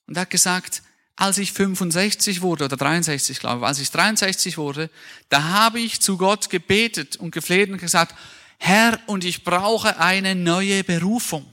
Und 0.05 0.15
er 0.15 0.21
hat 0.21 0.29
gesagt, 0.29 0.81
als 1.17 1.39
ich 1.39 1.51
65 1.51 2.41
wurde, 2.41 2.65
oder 2.65 2.77
63 2.77 3.39
glaube 3.39 3.61
ich, 3.61 3.67
als 3.67 3.79
ich 3.79 3.89
63 3.89 4.57
wurde, 4.57 4.89
da 5.29 5.43
habe 5.43 5.79
ich 5.79 5.99
zu 5.99 6.15
Gott 6.17 6.49
gebetet 6.49 7.17
und 7.17 7.31
gefleht 7.31 7.69
und 7.69 7.79
gesagt, 7.79 8.15
Herr, 8.59 8.99
und 9.07 9.23
ich 9.23 9.43
brauche 9.43 9.99
eine 9.99 10.35
neue 10.35 10.83
Berufung. 10.83 11.51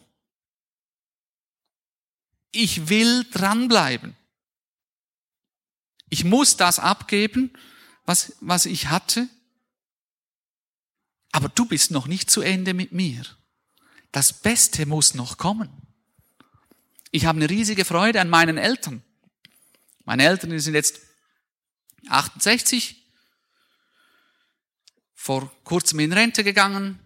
Ich 2.52 2.88
will 2.88 3.24
dranbleiben. 3.32 4.14
Ich 6.10 6.24
muss 6.24 6.56
das 6.56 6.78
abgeben, 6.78 7.50
was, 8.04 8.34
was 8.40 8.66
ich 8.66 8.88
hatte. 8.88 9.28
Aber 11.32 11.48
du 11.48 11.64
bist 11.64 11.90
noch 11.90 12.06
nicht 12.06 12.30
zu 12.30 12.42
Ende 12.42 12.74
mit 12.74 12.92
mir. 12.92 13.24
Das 14.12 14.32
Beste 14.32 14.86
muss 14.86 15.14
noch 15.14 15.38
kommen. 15.38 15.70
Ich 17.10 17.24
habe 17.24 17.38
eine 17.38 17.50
riesige 17.50 17.84
Freude 17.84 18.20
an 18.20 18.28
meinen 18.28 18.58
Eltern. 18.58 19.02
Meine 20.04 20.24
Eltern 20.24 20.58
sind 20.58 20.74
jetzt 20.74 21.00
68, 22.08 23.02
vor 25.14 25.50
kurzem 25.64 26.00
in 26.00 26.12
Rente 26.12 26.44
gegangen, 26.44 26.98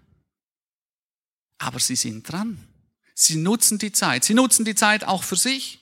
aber 1.59 1.79
sie 1.79 1.97
sind 1.97 2.31
dran. 2.31 2.67
Sie 3.15 3.37
nutzen 3.37 3.79
die 3.79 3.93
Zeit. 3.93 4.25
Sie 4.25 4.35
nutzen 4.35 4.65
die 4.65 4.75
Zeit 4.75 5.05
auch 5.05 5.23
für 5.23 5.37
sich. 5.37 5.81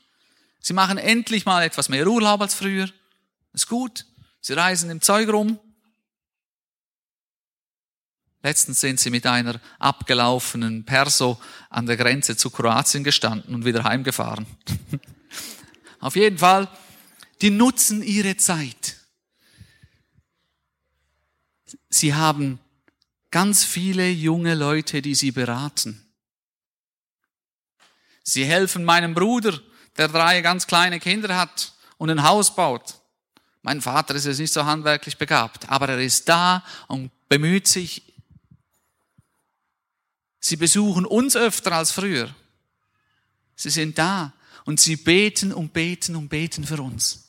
Sie 0.60 0.72
machen 0.72 0.98
endlich 0.98 1.44
mal 1.44 1.62
etwas 1.62 1.88
mehr 1.88 2.06
Urlaub 2.06 2.40
als 2.40 2.54
früher. 2.54 2.90
Ist 3.52 3.68
gut. 3.68 4.06
Sie 4.40 4.54
reisen 4.54 4.90
im 4.90 5.00
Zeug 5.00 5.28
rum. 5.28 5.58
Letztens 8.42 8.80
sind 8.80 9.00
sie 9.00 9.10
mit 9.10 9.26
einer 9.26 9.60
abgelaufenen 9.78 10.84
Perso 10.84 11.40
an 11.68 11.86
der 11.86 11.96
Grenze 11.96 12.36
zu 12.36 12.50
Kroatien 12.50 13.02
gestanden 13.02 13.54
und 13.54 13.64
wieder 13.64 13.84
heimgefahren. 13.84 14.46
Auf 16.00 16.16
jeden 16.16 16.38
Fall, 16.38 16.68
die 17.42 17.50
nutzen 17.50 18.02
ihre 18.02 18.36
Zeit. 18.36 18.96
Sie 21.88 22.14
haben 22.14 22.58
ganz 23.30 23.64
viele 23.64 24.08
junge 24.08 24.54
Leute, 24.54 25.02
die 25.02 25.14
sie 25.14 25.32
beraten. 25.32 26.02
Sie 28.22 28.44
helfen 28.44 28.84
meinem 28.84 29.14
Bruder, 29.14 29.60
der 29.96 30.08
drei 30.08 30.40
ganz 30.40 30.66
kleine 30.66 31.00
Kinder 31.00 31.36
hat 31.36 31.74
und 31.96 32.10
ein 32.10 32.22
Haus 32.22 32.54
baut. 32.54 32.94
Mein 33.62 33.80
Vater 33.82 34.14
ist 34.14 34.26
jetzt 34.26 34.38
nicht 34.38 34.52
so 34.52 34.64
handwerklich 34.64 35.16
begabt, 35.16 35.68
aber 35.68 35.88
er 35.88 36.00
ist 36.00 36.28
da 36.28 36.64
und 36.88 37.10
bemüht 37.28 37.66
sich. 37.66 38.02
Sie 40.40 40.56
besuchen 40.56 41.04
uns 41.04 41.34
öfter 41.34 41.72
als 41.72 41.90
früher. 41.92 42.34
Sie 43.56 43.70
sind 43.70 43.98
da 43.98 44.32
und 44.64 44.80
sie 44.80 44.96
beten 44.96 45.52
und 45.52 45.72
beten 45.72 46.14
und 46.14 46.28
beten 46.28 46.64
für 46.64 46.80
uns. 46.80 47.25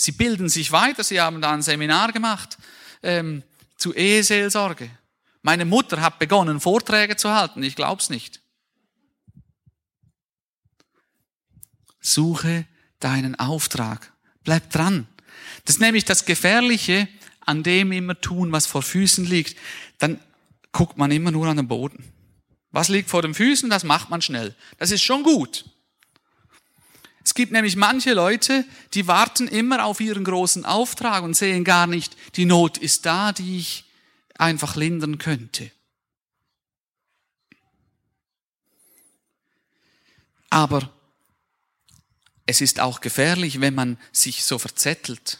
Sie 0.00 0.12
bilden 0.12 0.48
sich 0.48 0.72
weiter. 0.72 1.04
Sie 1.04 1.20
haben 1.20 1.42
da 1.42 1.52
ein 1.52 1.60
Seminar 1.60 2.12
gemacht 2.12 2.56
ähm, 3.02 3.42
zu 3.76 3.92
Eheseelsorge. 3.92 4.88
Meine 5.42 5.66
Mutter 5.66 6.00
hat 6.00 6.18
begonnen, 6.18 6.58
Vorträge 6.58 7.16
zu 7.16 7.30
halten. 7.30 7.62
Ich 7.62 7.76
glaub's 7.76 8.08
nicht. 8.08 8.40
Suche 12.00 12.66
deinen 12.98 13.38
Auftrag. 13.38 14.10
Bleib 14.42 14.70
dran. 14.70 15.06
Das 15.66 15.76
ist 15.76 15.80
nämlich 15.80 16.06
das 16.06 16.24
Gefährliche 16.24 17.06
an 17.40 17.62
dem 17.62 17.92
immer 17.92 18.18
tun, 18.18 18.52
was 18.52 18.66
vor 18.66 18.82
Füßen 18.82 19.26
liegt. 19.26 19.58
Dann 19.98 20.18
guckt 20.72 20.96
man 20.96 21.10
immer 21.10 21.30
nur 21.30 21.46
an 21.46 21.58
den 21.58 21.68
Boden. 21.68 22.10
Was 22.70 22.88
liegt 22.88 23.10
vor 23.10 23.20
den 23.20 23.34
Füßen, 23.34 23.68
das 23.68 23.84
macht 23.84 24.08
man 24.08 24.22
schnell. 24.22 24.54
Das 24.78 24.92
ist 24.92 25.02
schon 25.02 25.24
gut. 25.24 25.66
Es 27.24 27.34
gibt 27.34 27.52
nämlich 27.52 27.76
manche 27.76 28.14
Leute, 28.14 28.64
die 28.94 29.06
warten 29.06 29.46
immer 29.46 29.84
auf 29.84 30.00
ihren 30.00 30.24
großen 30.24 30.64
Auftrag 30.64 31.22
und 31.22 31.36
sehen 31.36 31.64
gar 31.64 31.86
nicht, 31.86 32.16
die 32.36 32.46
Not 32.46 32.78
ist 32.78 33.06
da, 33.06 33.32
die 33.32 33.58
ich 33.58 33.84
einfach 34.36 34.76
lindern 34.76 35.18
könnte. 35.18 35.70
Aber 40.48 40.90
es 42.46 42.60
ist 42.60 42.80
auch 42.80 43.00
gefährlich, 43.00 43.60
wenn 43.60 43.74
man 43.74 43.98
sich 44.10 44.44
so 44.44 44.58
verzettelt. 44.58 45.38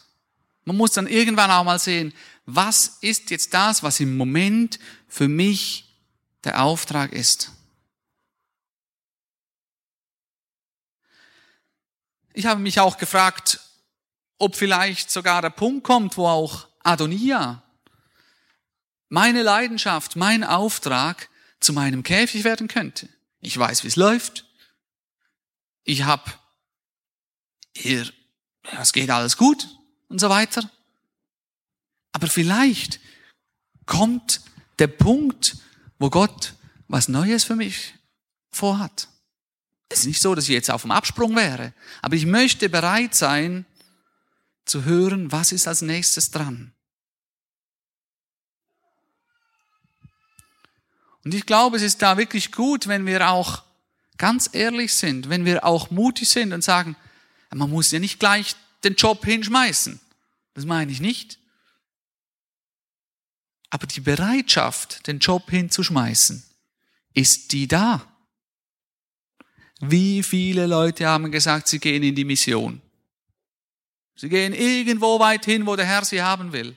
Man 0.65 0.77
muss 0.77 0.93
dann 0.93 1.09
irgendwann 1.09 1.51
auch 1.51 1.65
mal 1.65 1.81
sehen, 1.81 2.13
was 2.47 2.99
ist 3.01 3.31
jetzt 3.31 3.53
das, 3.55 3.83
was 3.83 3.99
im 3.99 4.17
Moment 4.17 4.79
für 5.09 5.27
mich 5.27 5.89
der 6.45 6.63
Auftrag 6.63 7.13
ist. 7.13 7.51
Ich 12.33 12.47
habe 12.47 12.61
mich 12.61 12.81
auch 12.81 12.97
gefragt, 12.97 13.61
ob 14.39 14.57
vielleicht 14.57 15.11
sogar 15.11 15.43
der 15.43 15.51
Punkt 15.51 15.85
kommt, 15.85 16.17
wo 16.17 16.27
auch 16.27 16.69
Adonia, 16.83 17.63
meine 19.09 19.43
Leidenschaft, 19.43 20.17
mein 20.17 20.45
Auftrag 20.45 21.29
zu 21.59 21.73
meinem 21.73 22.03
Käfig 22.03 22.45
werden 22.45 22.69
könnte. 22.69 23.09
Ich 23.41 23.59
weiß, 23.59 23.83
wie 23.83 23.89
es 23.89 23.97
läuft. 23.97 24.47
Ich 25.85 26.05
habe 26.05 26.33
hier, 27.77 28.11
es 28.79 28.93
geht 28.93 29.11
alles 29.11 29.37
gut 29.37 29.69
und 30.09 30.21
so 30.21 30.31
weiter. 30.31 30.71
Aber 32.13 32.29
vielleicht 32.29 33.01
kommt 33.87 34.41
der 34.79 34.87
Punkt, 34.89 35.57
wo 35.99 36.11
Gott 36.11 36.55
was 36.89 37.09
Neues 37.09 37.45
für 37.45 37.57
mich 37.57 37.95
vorhat. 38.51 39.09
Es 39.91 40.01
ist 40.01 40.07
nicht 40.07 40.23
so, 40.23 40.35
dass 40.35 40.45
ich 40.45 40.51
jetzt 40.51 40.71
auf 40.71 40.83
dem 40.83 40.93
Absprung 40.93 41.37
wäre, 41.37 41.75
aber 42.01 42.15
ich 42.15 42.25
möchte 42.25 42.69
bereit 42.69 43.15
sein, 43.15 43.67
zu 44.65 44.85
hören, 44.85 45.33
was 45.33 45.53
ist 45.53 45.67
als 45.67 45.83
nächstes 45.83 46.31
dran. 46.31 46.73
Und 51.25 51.35
ich 51.35 51.45
glaube, 51.45 51.77
es 51.77 51.83
ist 51.83 52.01
da 52.01 52.17
wirklich 52.17 52.53
gut, 52.53 52.87
wenn 52.87 53.05
wir 53.05 53.29
auch 53.31 53.65
ganz 54.17 54.49
ehrlich 54.53 54.95
sind, 54.95 55.29
wenn 55.29 55.45
wir 55.45 55.65
auch 55.65 55.91
mutig 55.91 56.29
sind 56.29 56.53
und 56.53 56.63
sagen, 56.63 56.97
man 57.53 57.69
muss 57.69 57.91
ja 57.91 57.99
nicht 57.99 58.21
gleich 58.21 58.55
den 58.85 58.95
Job 58.95 59.25
hinschmeißen. 59.25 60.01
Das 60.55 60.65
meine 60.65 60.93
ich 60.93 61.01
nicht. 61.01 61.39
Aber 63.71 63.87
die 63.87 64.01
Bereitschaft, 64.01 65.07
den 65.07 65.19
Job 65.19 65.51
hinzuschmeißen, 65.51 66.43
ist 67.13 67.53
die 67.53 67.69
da. 67.69 68.07
Wie 69.81 70.23
viele 70.23 70.67
Leute 70.67 71.07
haben 71.07 71.31
gesagt, 71.33 71.69
sie 71.69 71.79
gehen 71.79 72.03
in 72.03 72.15
die 72.15 72.25
Mission? 72.25 72.81
Sie 74.15 74.29
gehen 74.29 74.53
irgendwo 74.53 75.19
weit 75.19 75.47
hin, 75.47 75.67
wo 75.67 75.75
der 75.75 75.87
Herr 75.87 76.05
sie 76.05 76.23
haben 76.23 76.53
will. 76.53 76.77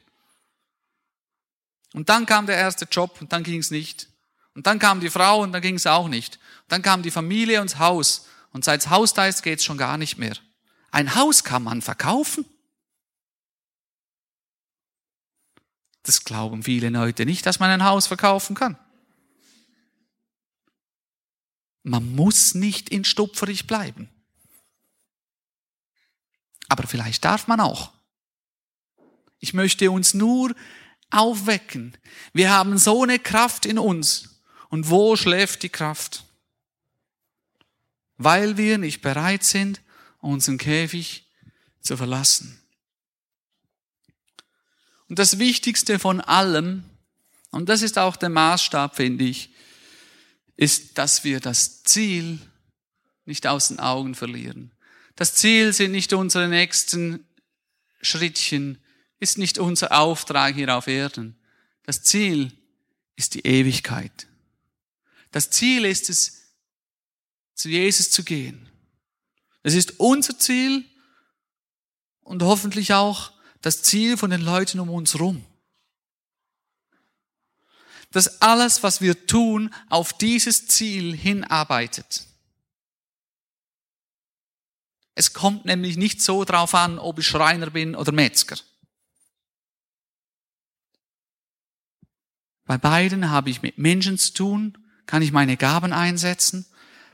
Und 1.93 2.07
dann 2.07 2.25
kam 2.25 2.45
der 2.45 2.57
erste 2.57 2.85
Job 2.85 3.17
und 3.19 3.33
dann 3.33 3.43
ging 3.43 3.59
es 3.59 3.69
nicht. 3.69 4.07
Und 4.55 4.65
dann 4.67 4.79
kam 4.79 5.01
die 5.01 5.09
Frau 5.09 5.41
und 5.41 5.51
dann 5.51 5.61
ging 5.61 5.75
es 5.75 5.85
auch 5.85 6.07
nicht. 6.07 6.35
Und 6.63 6.71
dann 6.71 6.81
kam 6.81 7.03
die 7.03 7.11
Familie 7.11 7.59
und 7.59 7.71
das 7.71 7.79
Haus. 7.79 8.27
Und 8.53 8.63
seit 8.63 8.89
Haus 8.89 9.13
da 9.13 9.27
ist, 9.27 9.43
geht 9.43 9.59
es 9.59 9.65
schon 9.65 9.77
gar 9.77 9.97
nicht 9.97 10.17
mehr. 10.17 10.37
Ein 10.91 11.15
Haus 11.15 11.43
kann 11.43 11.63
man 11.63 11.81
verkaufen. 11.81 12.45
Das 16.03 16.23
glauben 16.23 16.63
viele 16.63 16.89
Leute 16.89 17.25
nicht, 17.25 17.45
dass 17.45 17.59
man 17.59 17.69
ein 17.69 17.83
Haus 17.83 18.07
verkaufen 18.07 18.55
kann. 18.55 18.77
Man 21.83 22.15
muss 22.15 22.55
nicht 22.55 22.89
in 22.89 23.03
Stupferich 23.03 23.67
bleiben. 23.67 24.09
Aber 26.69 26.87
vielleicht 26.87 27.25
darf 27.25 27.47
man 27.47 27.59
auch. 27.59 27.91
Ich 29.39 29.53
möchte 29.53 29.91
uns 29.91 30.13
nur 30.13 30.55
aufwecken. 31.09 31.95
Wir 32.31 32.49
haben 32.49 32.77
so 32.77 33.03
eine 33.03 33.19
Kraft 33.19 33.65
in 33.65 33.77
uns. 33.77 34.41
Und 34.69 34.89
wo 34.89 35.15
schläft 35.15 35.61
die 35.61 35.69
Kraft? 35.69 36.23
Weil 38.17 38.57
wir 38.57 38.77
nicht 38.77 39.01
bereit 39.01 39.43
sind, 39.43 39.81
unseren 40.19 40.57
Käfig 40.57 41.27
zu 41.81 41.97
verlassen. 41.97 42.59
Und 45.09 45.19
das 45.19 45.37
Wichtigste 45.37 45.99
von 45.99 46.21
allem, 46.21 46.85
und 47.51 47.69
das 47.69 47.83
ist 47.83 47.99
auch 47.99 48.15
der 48.15 48.29
Maßstab, 48.29 48.95
finde 48.95 49.25
ich, 49.25 49.52
ist, 50.55 50.97
dass 50.97 51.23
wir 51.23 51.39
das 51.39 51.83
Ziel 51.83 52.39
nicht 53.25 53.47
aus 53.47 53.69
den 53.69 53.79
Augen 53.79 54.15
verlieren. 54.15 54.71
Das 55.15 55.35
Ziel 55.35 55.73
sind 55.73 55.91
nicht 55.91 56.13
unsere 56.13 56.47
nächsten 56.47 57.25
Schrittchen, 58.01 58.77
ist 59.19 59.37
nicht 59.37 59.57
unser 59.57 59.91
Auftrag 59.97 60.55
hier 60.55 60.75
auf 60.75 60.87
Erden. 60.87 61.35
Das 61.83 62.03
Ziel 62.03 62.51
ist 63.15 63.35
die 63.35 63.45
Ewigkeit. 63.45 64.27
Das 65.31 65.49
Ziel 65.49 65.85
ist 65.85 66.09
es, 66.09 66.41
zu 67.55 67.69
Jesus 67.69 68.09
zu 68.11 68.23
gehen. 68.23 68.67
Es 69.61 69.75
ist 69.75 69.99
unser 69.99 70.37
Ziel 70.37 70.83
und 72.21 72.43
hoffentlich 72.43 72.93
auch 72.93 73.31
das 73.61 73.81
Ziel 73.83 74.17
von 74.17 74.31
den 74.31 74.41
Leuten 74.41 74.79
um 74.79 74.89
uns 74.89 75.13
herum 75.13 75.45
dass 78.13 78.41
alles, 78.41 78.83
was 78.83 79.01
wir 79.01 79.25
tun, 79.25 79.73
auf 79.89 80.13
dieses 80.13 80.67
Ziel 80.67 81.15
hinarbeitet. 81.15 82.27
Es 85.15 85.33
kommt 85.33 85.65
nämlich 85.65 85.97
nicht 85.97 86.21
so 86.21 86.45
drauf 86.45 86.73
an, 86.73 86.99
ob 86.99 87.19
ich 87.19 87.27
Schreiner 87.27 87.71
bin 87.71 87.95
oder 87.95 88.11
Metzger. 88.11 88.57
Bei 92.65 92.77
beiden 92.77 93.29
habe 93.29 93.49
ich 93.49 93.61
mit 93.61 93.77
Menschen 93.77 94.17
zu 94.17 94.33
tun, 94.33 94.77
kann 95.05 95.21
ich 95.21 95.31
meine 95.31 95.57
Gaben 95.57 95.91
einsetzen. 95.91 96.65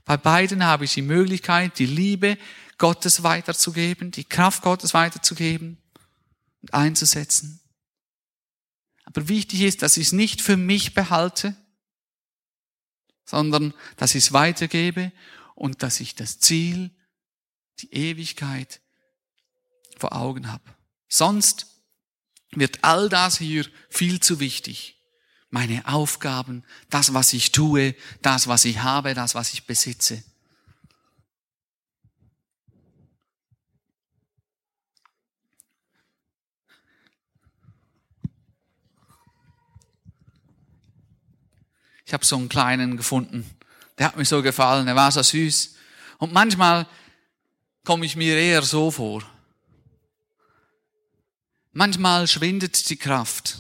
Bei 0.06 0.18
beiden 0.18 0.64
habe 0.64 0.86
ich 0.86 0.94
die 0.94 1.02
Möglichkeit, 1.02 1.80
die 1.80 1.86
Liebe 1.86 2.38
Gottes 2.78 3.24
weiterzugeben, 3.24 4.12
die 4.12 4.24
Kraft 4.24 4.64
Gottes 4.64 4.94
weiterzugeben 4.94 5.78
und 6.62 6.74
einzusetzen. 6.74 7.59
Aber 9.10 9.28
wichtig 9.28 9.62
ist, 9.62 9.82
dass 9.82 9.98
ich 9.98 10.08
es 10.08 10.14
nicht 10.14 10.42
für 10.42 10.56
mich 10.56 10.94
behalte, 10.94 11.56
sondern 13.26 13.74
dass 13.98 14.14
ich 14.14 14.26
es 14.26 14.34
weitergebe 14.34 15.12
und 15.56 15.82
dass 15.82 16.00
ich 16.00 16.16
das 16.16 16.40
Ziel, 16.40 16.92
die 17.80 17.92
Ewigkeit 17.94 18.82
vor 19.98 20.16
Augen 20.16 20.52
habe. 20.52 20.64
Sonst 21.08 21.68
wird 22.52 22.84
all 22.84 23.10
das 23.10 23.40
hier 23.40 23.66
viel 23.90 24.20
zu 24.20 24.40
wichtig. 24.40 25.02
Meine 25.50 25.88
Aufgaben, 25.88 26.64
das, 26.92 27.14
was 27.16 27.34
ich 27.34 27.52
tue, 27.52 27.96
das, 28.22 28.48
was 28.48 28.66
ich 28.66 28.80
habe, 28.84 29.16
das, 29.16 29.34
was 29.34 29.54
ich 29.54 29.66
besitze. 29.66 30.24
Ich 42.10 42.14
habe 42.14 42.26
so 42.26 42.38
einen 42.38 42.50
kleinen 42.50 42.98
gefunden. 42.98 43.48
Der 44.00 44.08
hat 44.08 44.18
mir 44.18 44.26
so 44.26 44.42
gefallen, 44.42 44.88
er 44.88 44.96
war 44.96 45.12
so 45.12 45.22
süß. 45.22 45.76
Und 46.18 46.34
manchmal 46.34 46.88
komme 47.86 48.04
ich 48.04 48.16
mir 48.16 48.36
eher 48.36 48.64
so 48.64 48.90
vor. 48.90 49.22
Manchmal 51.72 52.28
schwindet 52.28 52.90
die 52.90 52.98
Kraft. 52.98 53.60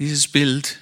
Dieses 0.00 0.26
Bild 0.26 0.81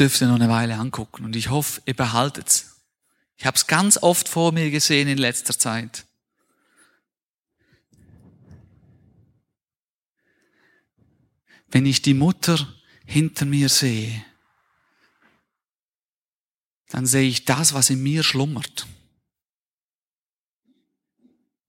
dürft 0.00 0.22
ihr 0.22 0.28
noch 0.28 0.36
eine 0.36 0.48
Weile 0.48 0.78
angucken 0.78 1.26
und 1.26 1.36
ich 1.36 1.50
hoffe, 1.50 1.82
ihr 1.84 1.94
behaltet's. 1.94 2.80
Ich 3.36 3.44
habe 3.44 3.56
es 3.56 3.66
ganz 3.66 3.98
oft 3.98 4.28
vor 4.28 4.50
mir 4.50 4.70
gesehen 4.70 5.08
in 5.08 5.18
letzter 5.18 5.58
Zeit. 5.58 6.06
Wenn 11.68 11.84
ich 11.86 12.02
die 12.02 12.14
Mutter 12.14 12.74
hinter 13.04 13.44
mir 13.44 13.68
sehe, 13.68 14.24
dann 16.88 17.06
sehe 17.06 17.28
ich 17.28 17.44
das, 17.44 17.74
was 17.74 17.90
in 17.90 18.02
mir 18.02 18.22
schlummert. 18.22 18.86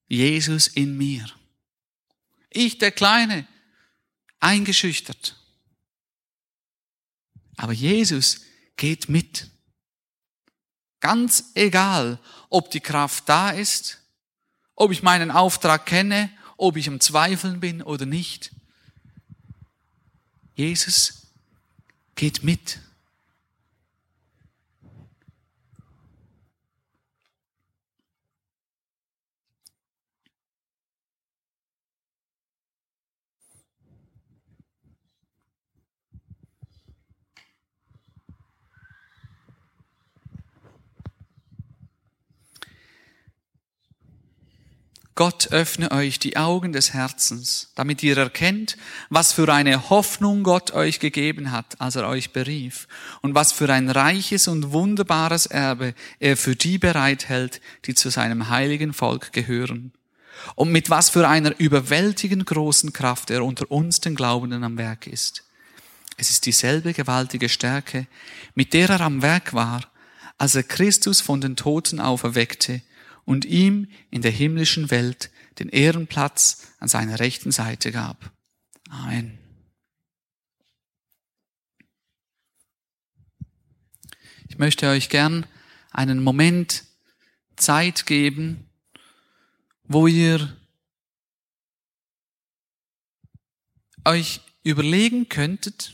Jesus 0.07 0.67
in 0.67 0.97
mir. 0.97 1.25
Ich, 2.49 2.77
der 2.79 2.91
Kleine, 2.91 3.47
eingeschüchtert. 4.39 5.40
Aber 7.61 7.73
Jesus 7.73 8.41
geht 8.75 9.07
mit. 9.07 9.51
Ganz 10.99 11.51
egal, 11.53 12.17
ob 12.49 12.71
die 12.71 12.79
Kraft 12.79 13.29
da 13.29 13.51
ist, 13.51 13.99
ob 14.73 14.91
ich 14.91 15.03
meinen 15.03 15.29
Auftrag 15.29 15.85
kenne, 15.85 16.31
ob 16.57 16.75
ich 16.75 16.87
im 16.87 16.99
Zweifeln 16.99 17.59
bin 17.59 17.83
oder 17.83 18.07
nicht. 18.07 18.51
Jesus 20.55 21.27
geht 22.15 22.43
mit. 22.43 22.79
Gott 45.15 45.49
öffne 45.51 45.91
euch 45.91 46.19
die 46.19 46.37
Augen 46.37 46.71
des 46.71 46.93
Herzens, 46.93 47.71
damit 47.75 48.01
ihr 48.01 48.17
erkennt, 48.17 48.77
was 49.09 49.33
für 49.33 49.53
eine 49.53 49.89
Hoffnung 49.89 50.43
Gott 50.43 50.71
euch 50.71 50.99
gegeben 50.99 51.51
hat, 51.51 51.81
als 51.81 51.97
er 51.97 52.07
euch 52.07 52.31
berief, 52.31 52.87
und 53.21 53.35
was 53.35 53.51
für 53.51 53.71
ein 53.71 53.89
reiches 53.89 54.47
und 54.47 54.71
wunderbares 54.71 55.47
Erbe 55.47 55.93
er 56.19 56.37
für 56.37 56.55
die 56.55 56.77
bereithält, 56.77 57.59
die 57.85 57.93
zu 57.93 58.09
seinem 58.09 58.49
heiligen 58.49 58.93
Volk 58.93 59.33
gehören, 59.33 59.91
und 60.55 60.71
mit 60.71 60.89
was 60.89 61.09
für 61.09 61.27
einer 61.27 61.59
überwältigend 61.59 62.45
großen 62.45 62.93
Kraft 62.93 63.29
er 63.31 63.43
unter 63.43 63.69
uns 63.69 63.99
den 63.99 64.15
Glaubenden 64.15 64.63
am 64.63 64.77
Werk 64.77 65.07
ist. 65.07 65.43
Es 66.17 66.29
ist 66.29 66.45
dieselbe 66.45 66.93
gewaltige 66.93 67.49
Stärke, 67.49 68.07
mit 68.55 68.73
der 68.73 68.89
er 68.89 69.01
am 69.01 69.21
Werk 69.21 69.53
war, 69.53 69.81
als 70.37 70.55
er 70.55 70.63
Christus 70.63 71.19
von 71.19 71.41
den 71.41 71.55
Toten 71.55 71.99
auferweckte, 71.99 72.81
und 73.25 73.45
ihm 73.45 73.87
in 74.09 74.21
der 74.21 74.31
himmlischen 74.31 74.91
Welt 74.91 75.31
den 75.59 75.69
Ehrenplatz 75.69 76.67
an 76.79 76.87
seiner 76.87 77.19
rechten 77.19 77.51
Seite 77.51 77.91
gab. 77.91 78.31
Amen. 78.89 79.37
Ich 84.47 84.57
möchte 84.57 84.89
euch 84.89 85.09
gern 85.09 85.45
einen 85.91 86.21
Moment 86.21 86.83
Zeit 87.55 88.05
geben, 88.05 88.69
wo 89.83 90.07
ihr 90.07 90.57
euch 94.05 94.41
überlegen 94.63 95.29
könntet, 95.29 95.93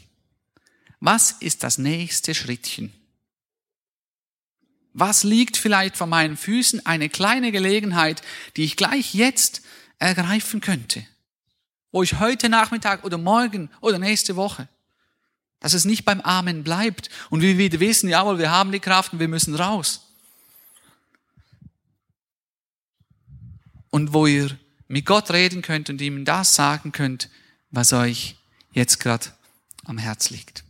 was 1.00 1.32
ist 1.32 1.64
das 1.64 1.78
nächste 1.78 2.34
Schrittchen? 2.34 2.94
Was 5.00 5.24
liegt 5.24 5.58
vielleicht 5.58 5.96
vor 5.96 6.08
meinen 6.08 6.36
Füßen? 6.36 6.84
Eine 6.88 7.08
kleine 7.08 7.52
Gelegenheit, 7.52 8.24
die 8.56 8.64
ich 8.64 8.78
gleich 8.78 9.14
jetzt 9.14 9.62
ergreifen 10.00 10.60
könnte. 10.60 11.06
Wo 11.92 12.02
ich 12.02 12.20
heute 12.20 12.50
Nachmittag 12.50 13.04
oder 13.04 13.20
morgen 13.20 13.70
oder 13.80 14.00
nächste 14.00 14.36
Woche, 14.36 14.68
dass 15.60 15.74
es 15.74 15.86
nicht 15.86 16.04
beim 16.04 16.20
Amen 16.22 16.64
bleibt 16.64 17.12
und 17.30 17.42
wir 17.42 17.60
wieder 17.60 17.80
wissen, 17.80 18.10
jawohl, 18.10 18.40
wir 18.40 18.50
haben 18.50 18.72
die 18.72 18.80
Kraft 18.80 19.14
und 19.14 19.20
wir 19.20 19.28
müssen 19.28 19.54
raus. 19.54 20.02
Und 23.92 24.14
wo 24.14 24.26
ihr 24.26 24.58
mit 24.88 25.06
Gott 25.06 25.30
reden 25.30 25.62
könnt 25.62 25.92
und 25.92 26.02
ihm 26.02 26.26
das 26.26 26.56
sagen 26.56 26.92
könnt, 26.92 27.30
was 27.70 27.94
euch 27.94 28.36
jetzt 28.72 29.00
gerade 29.00 29.28
am 29.86 30.00
Herz 30.00 30.32
liegt. 30.32 30.64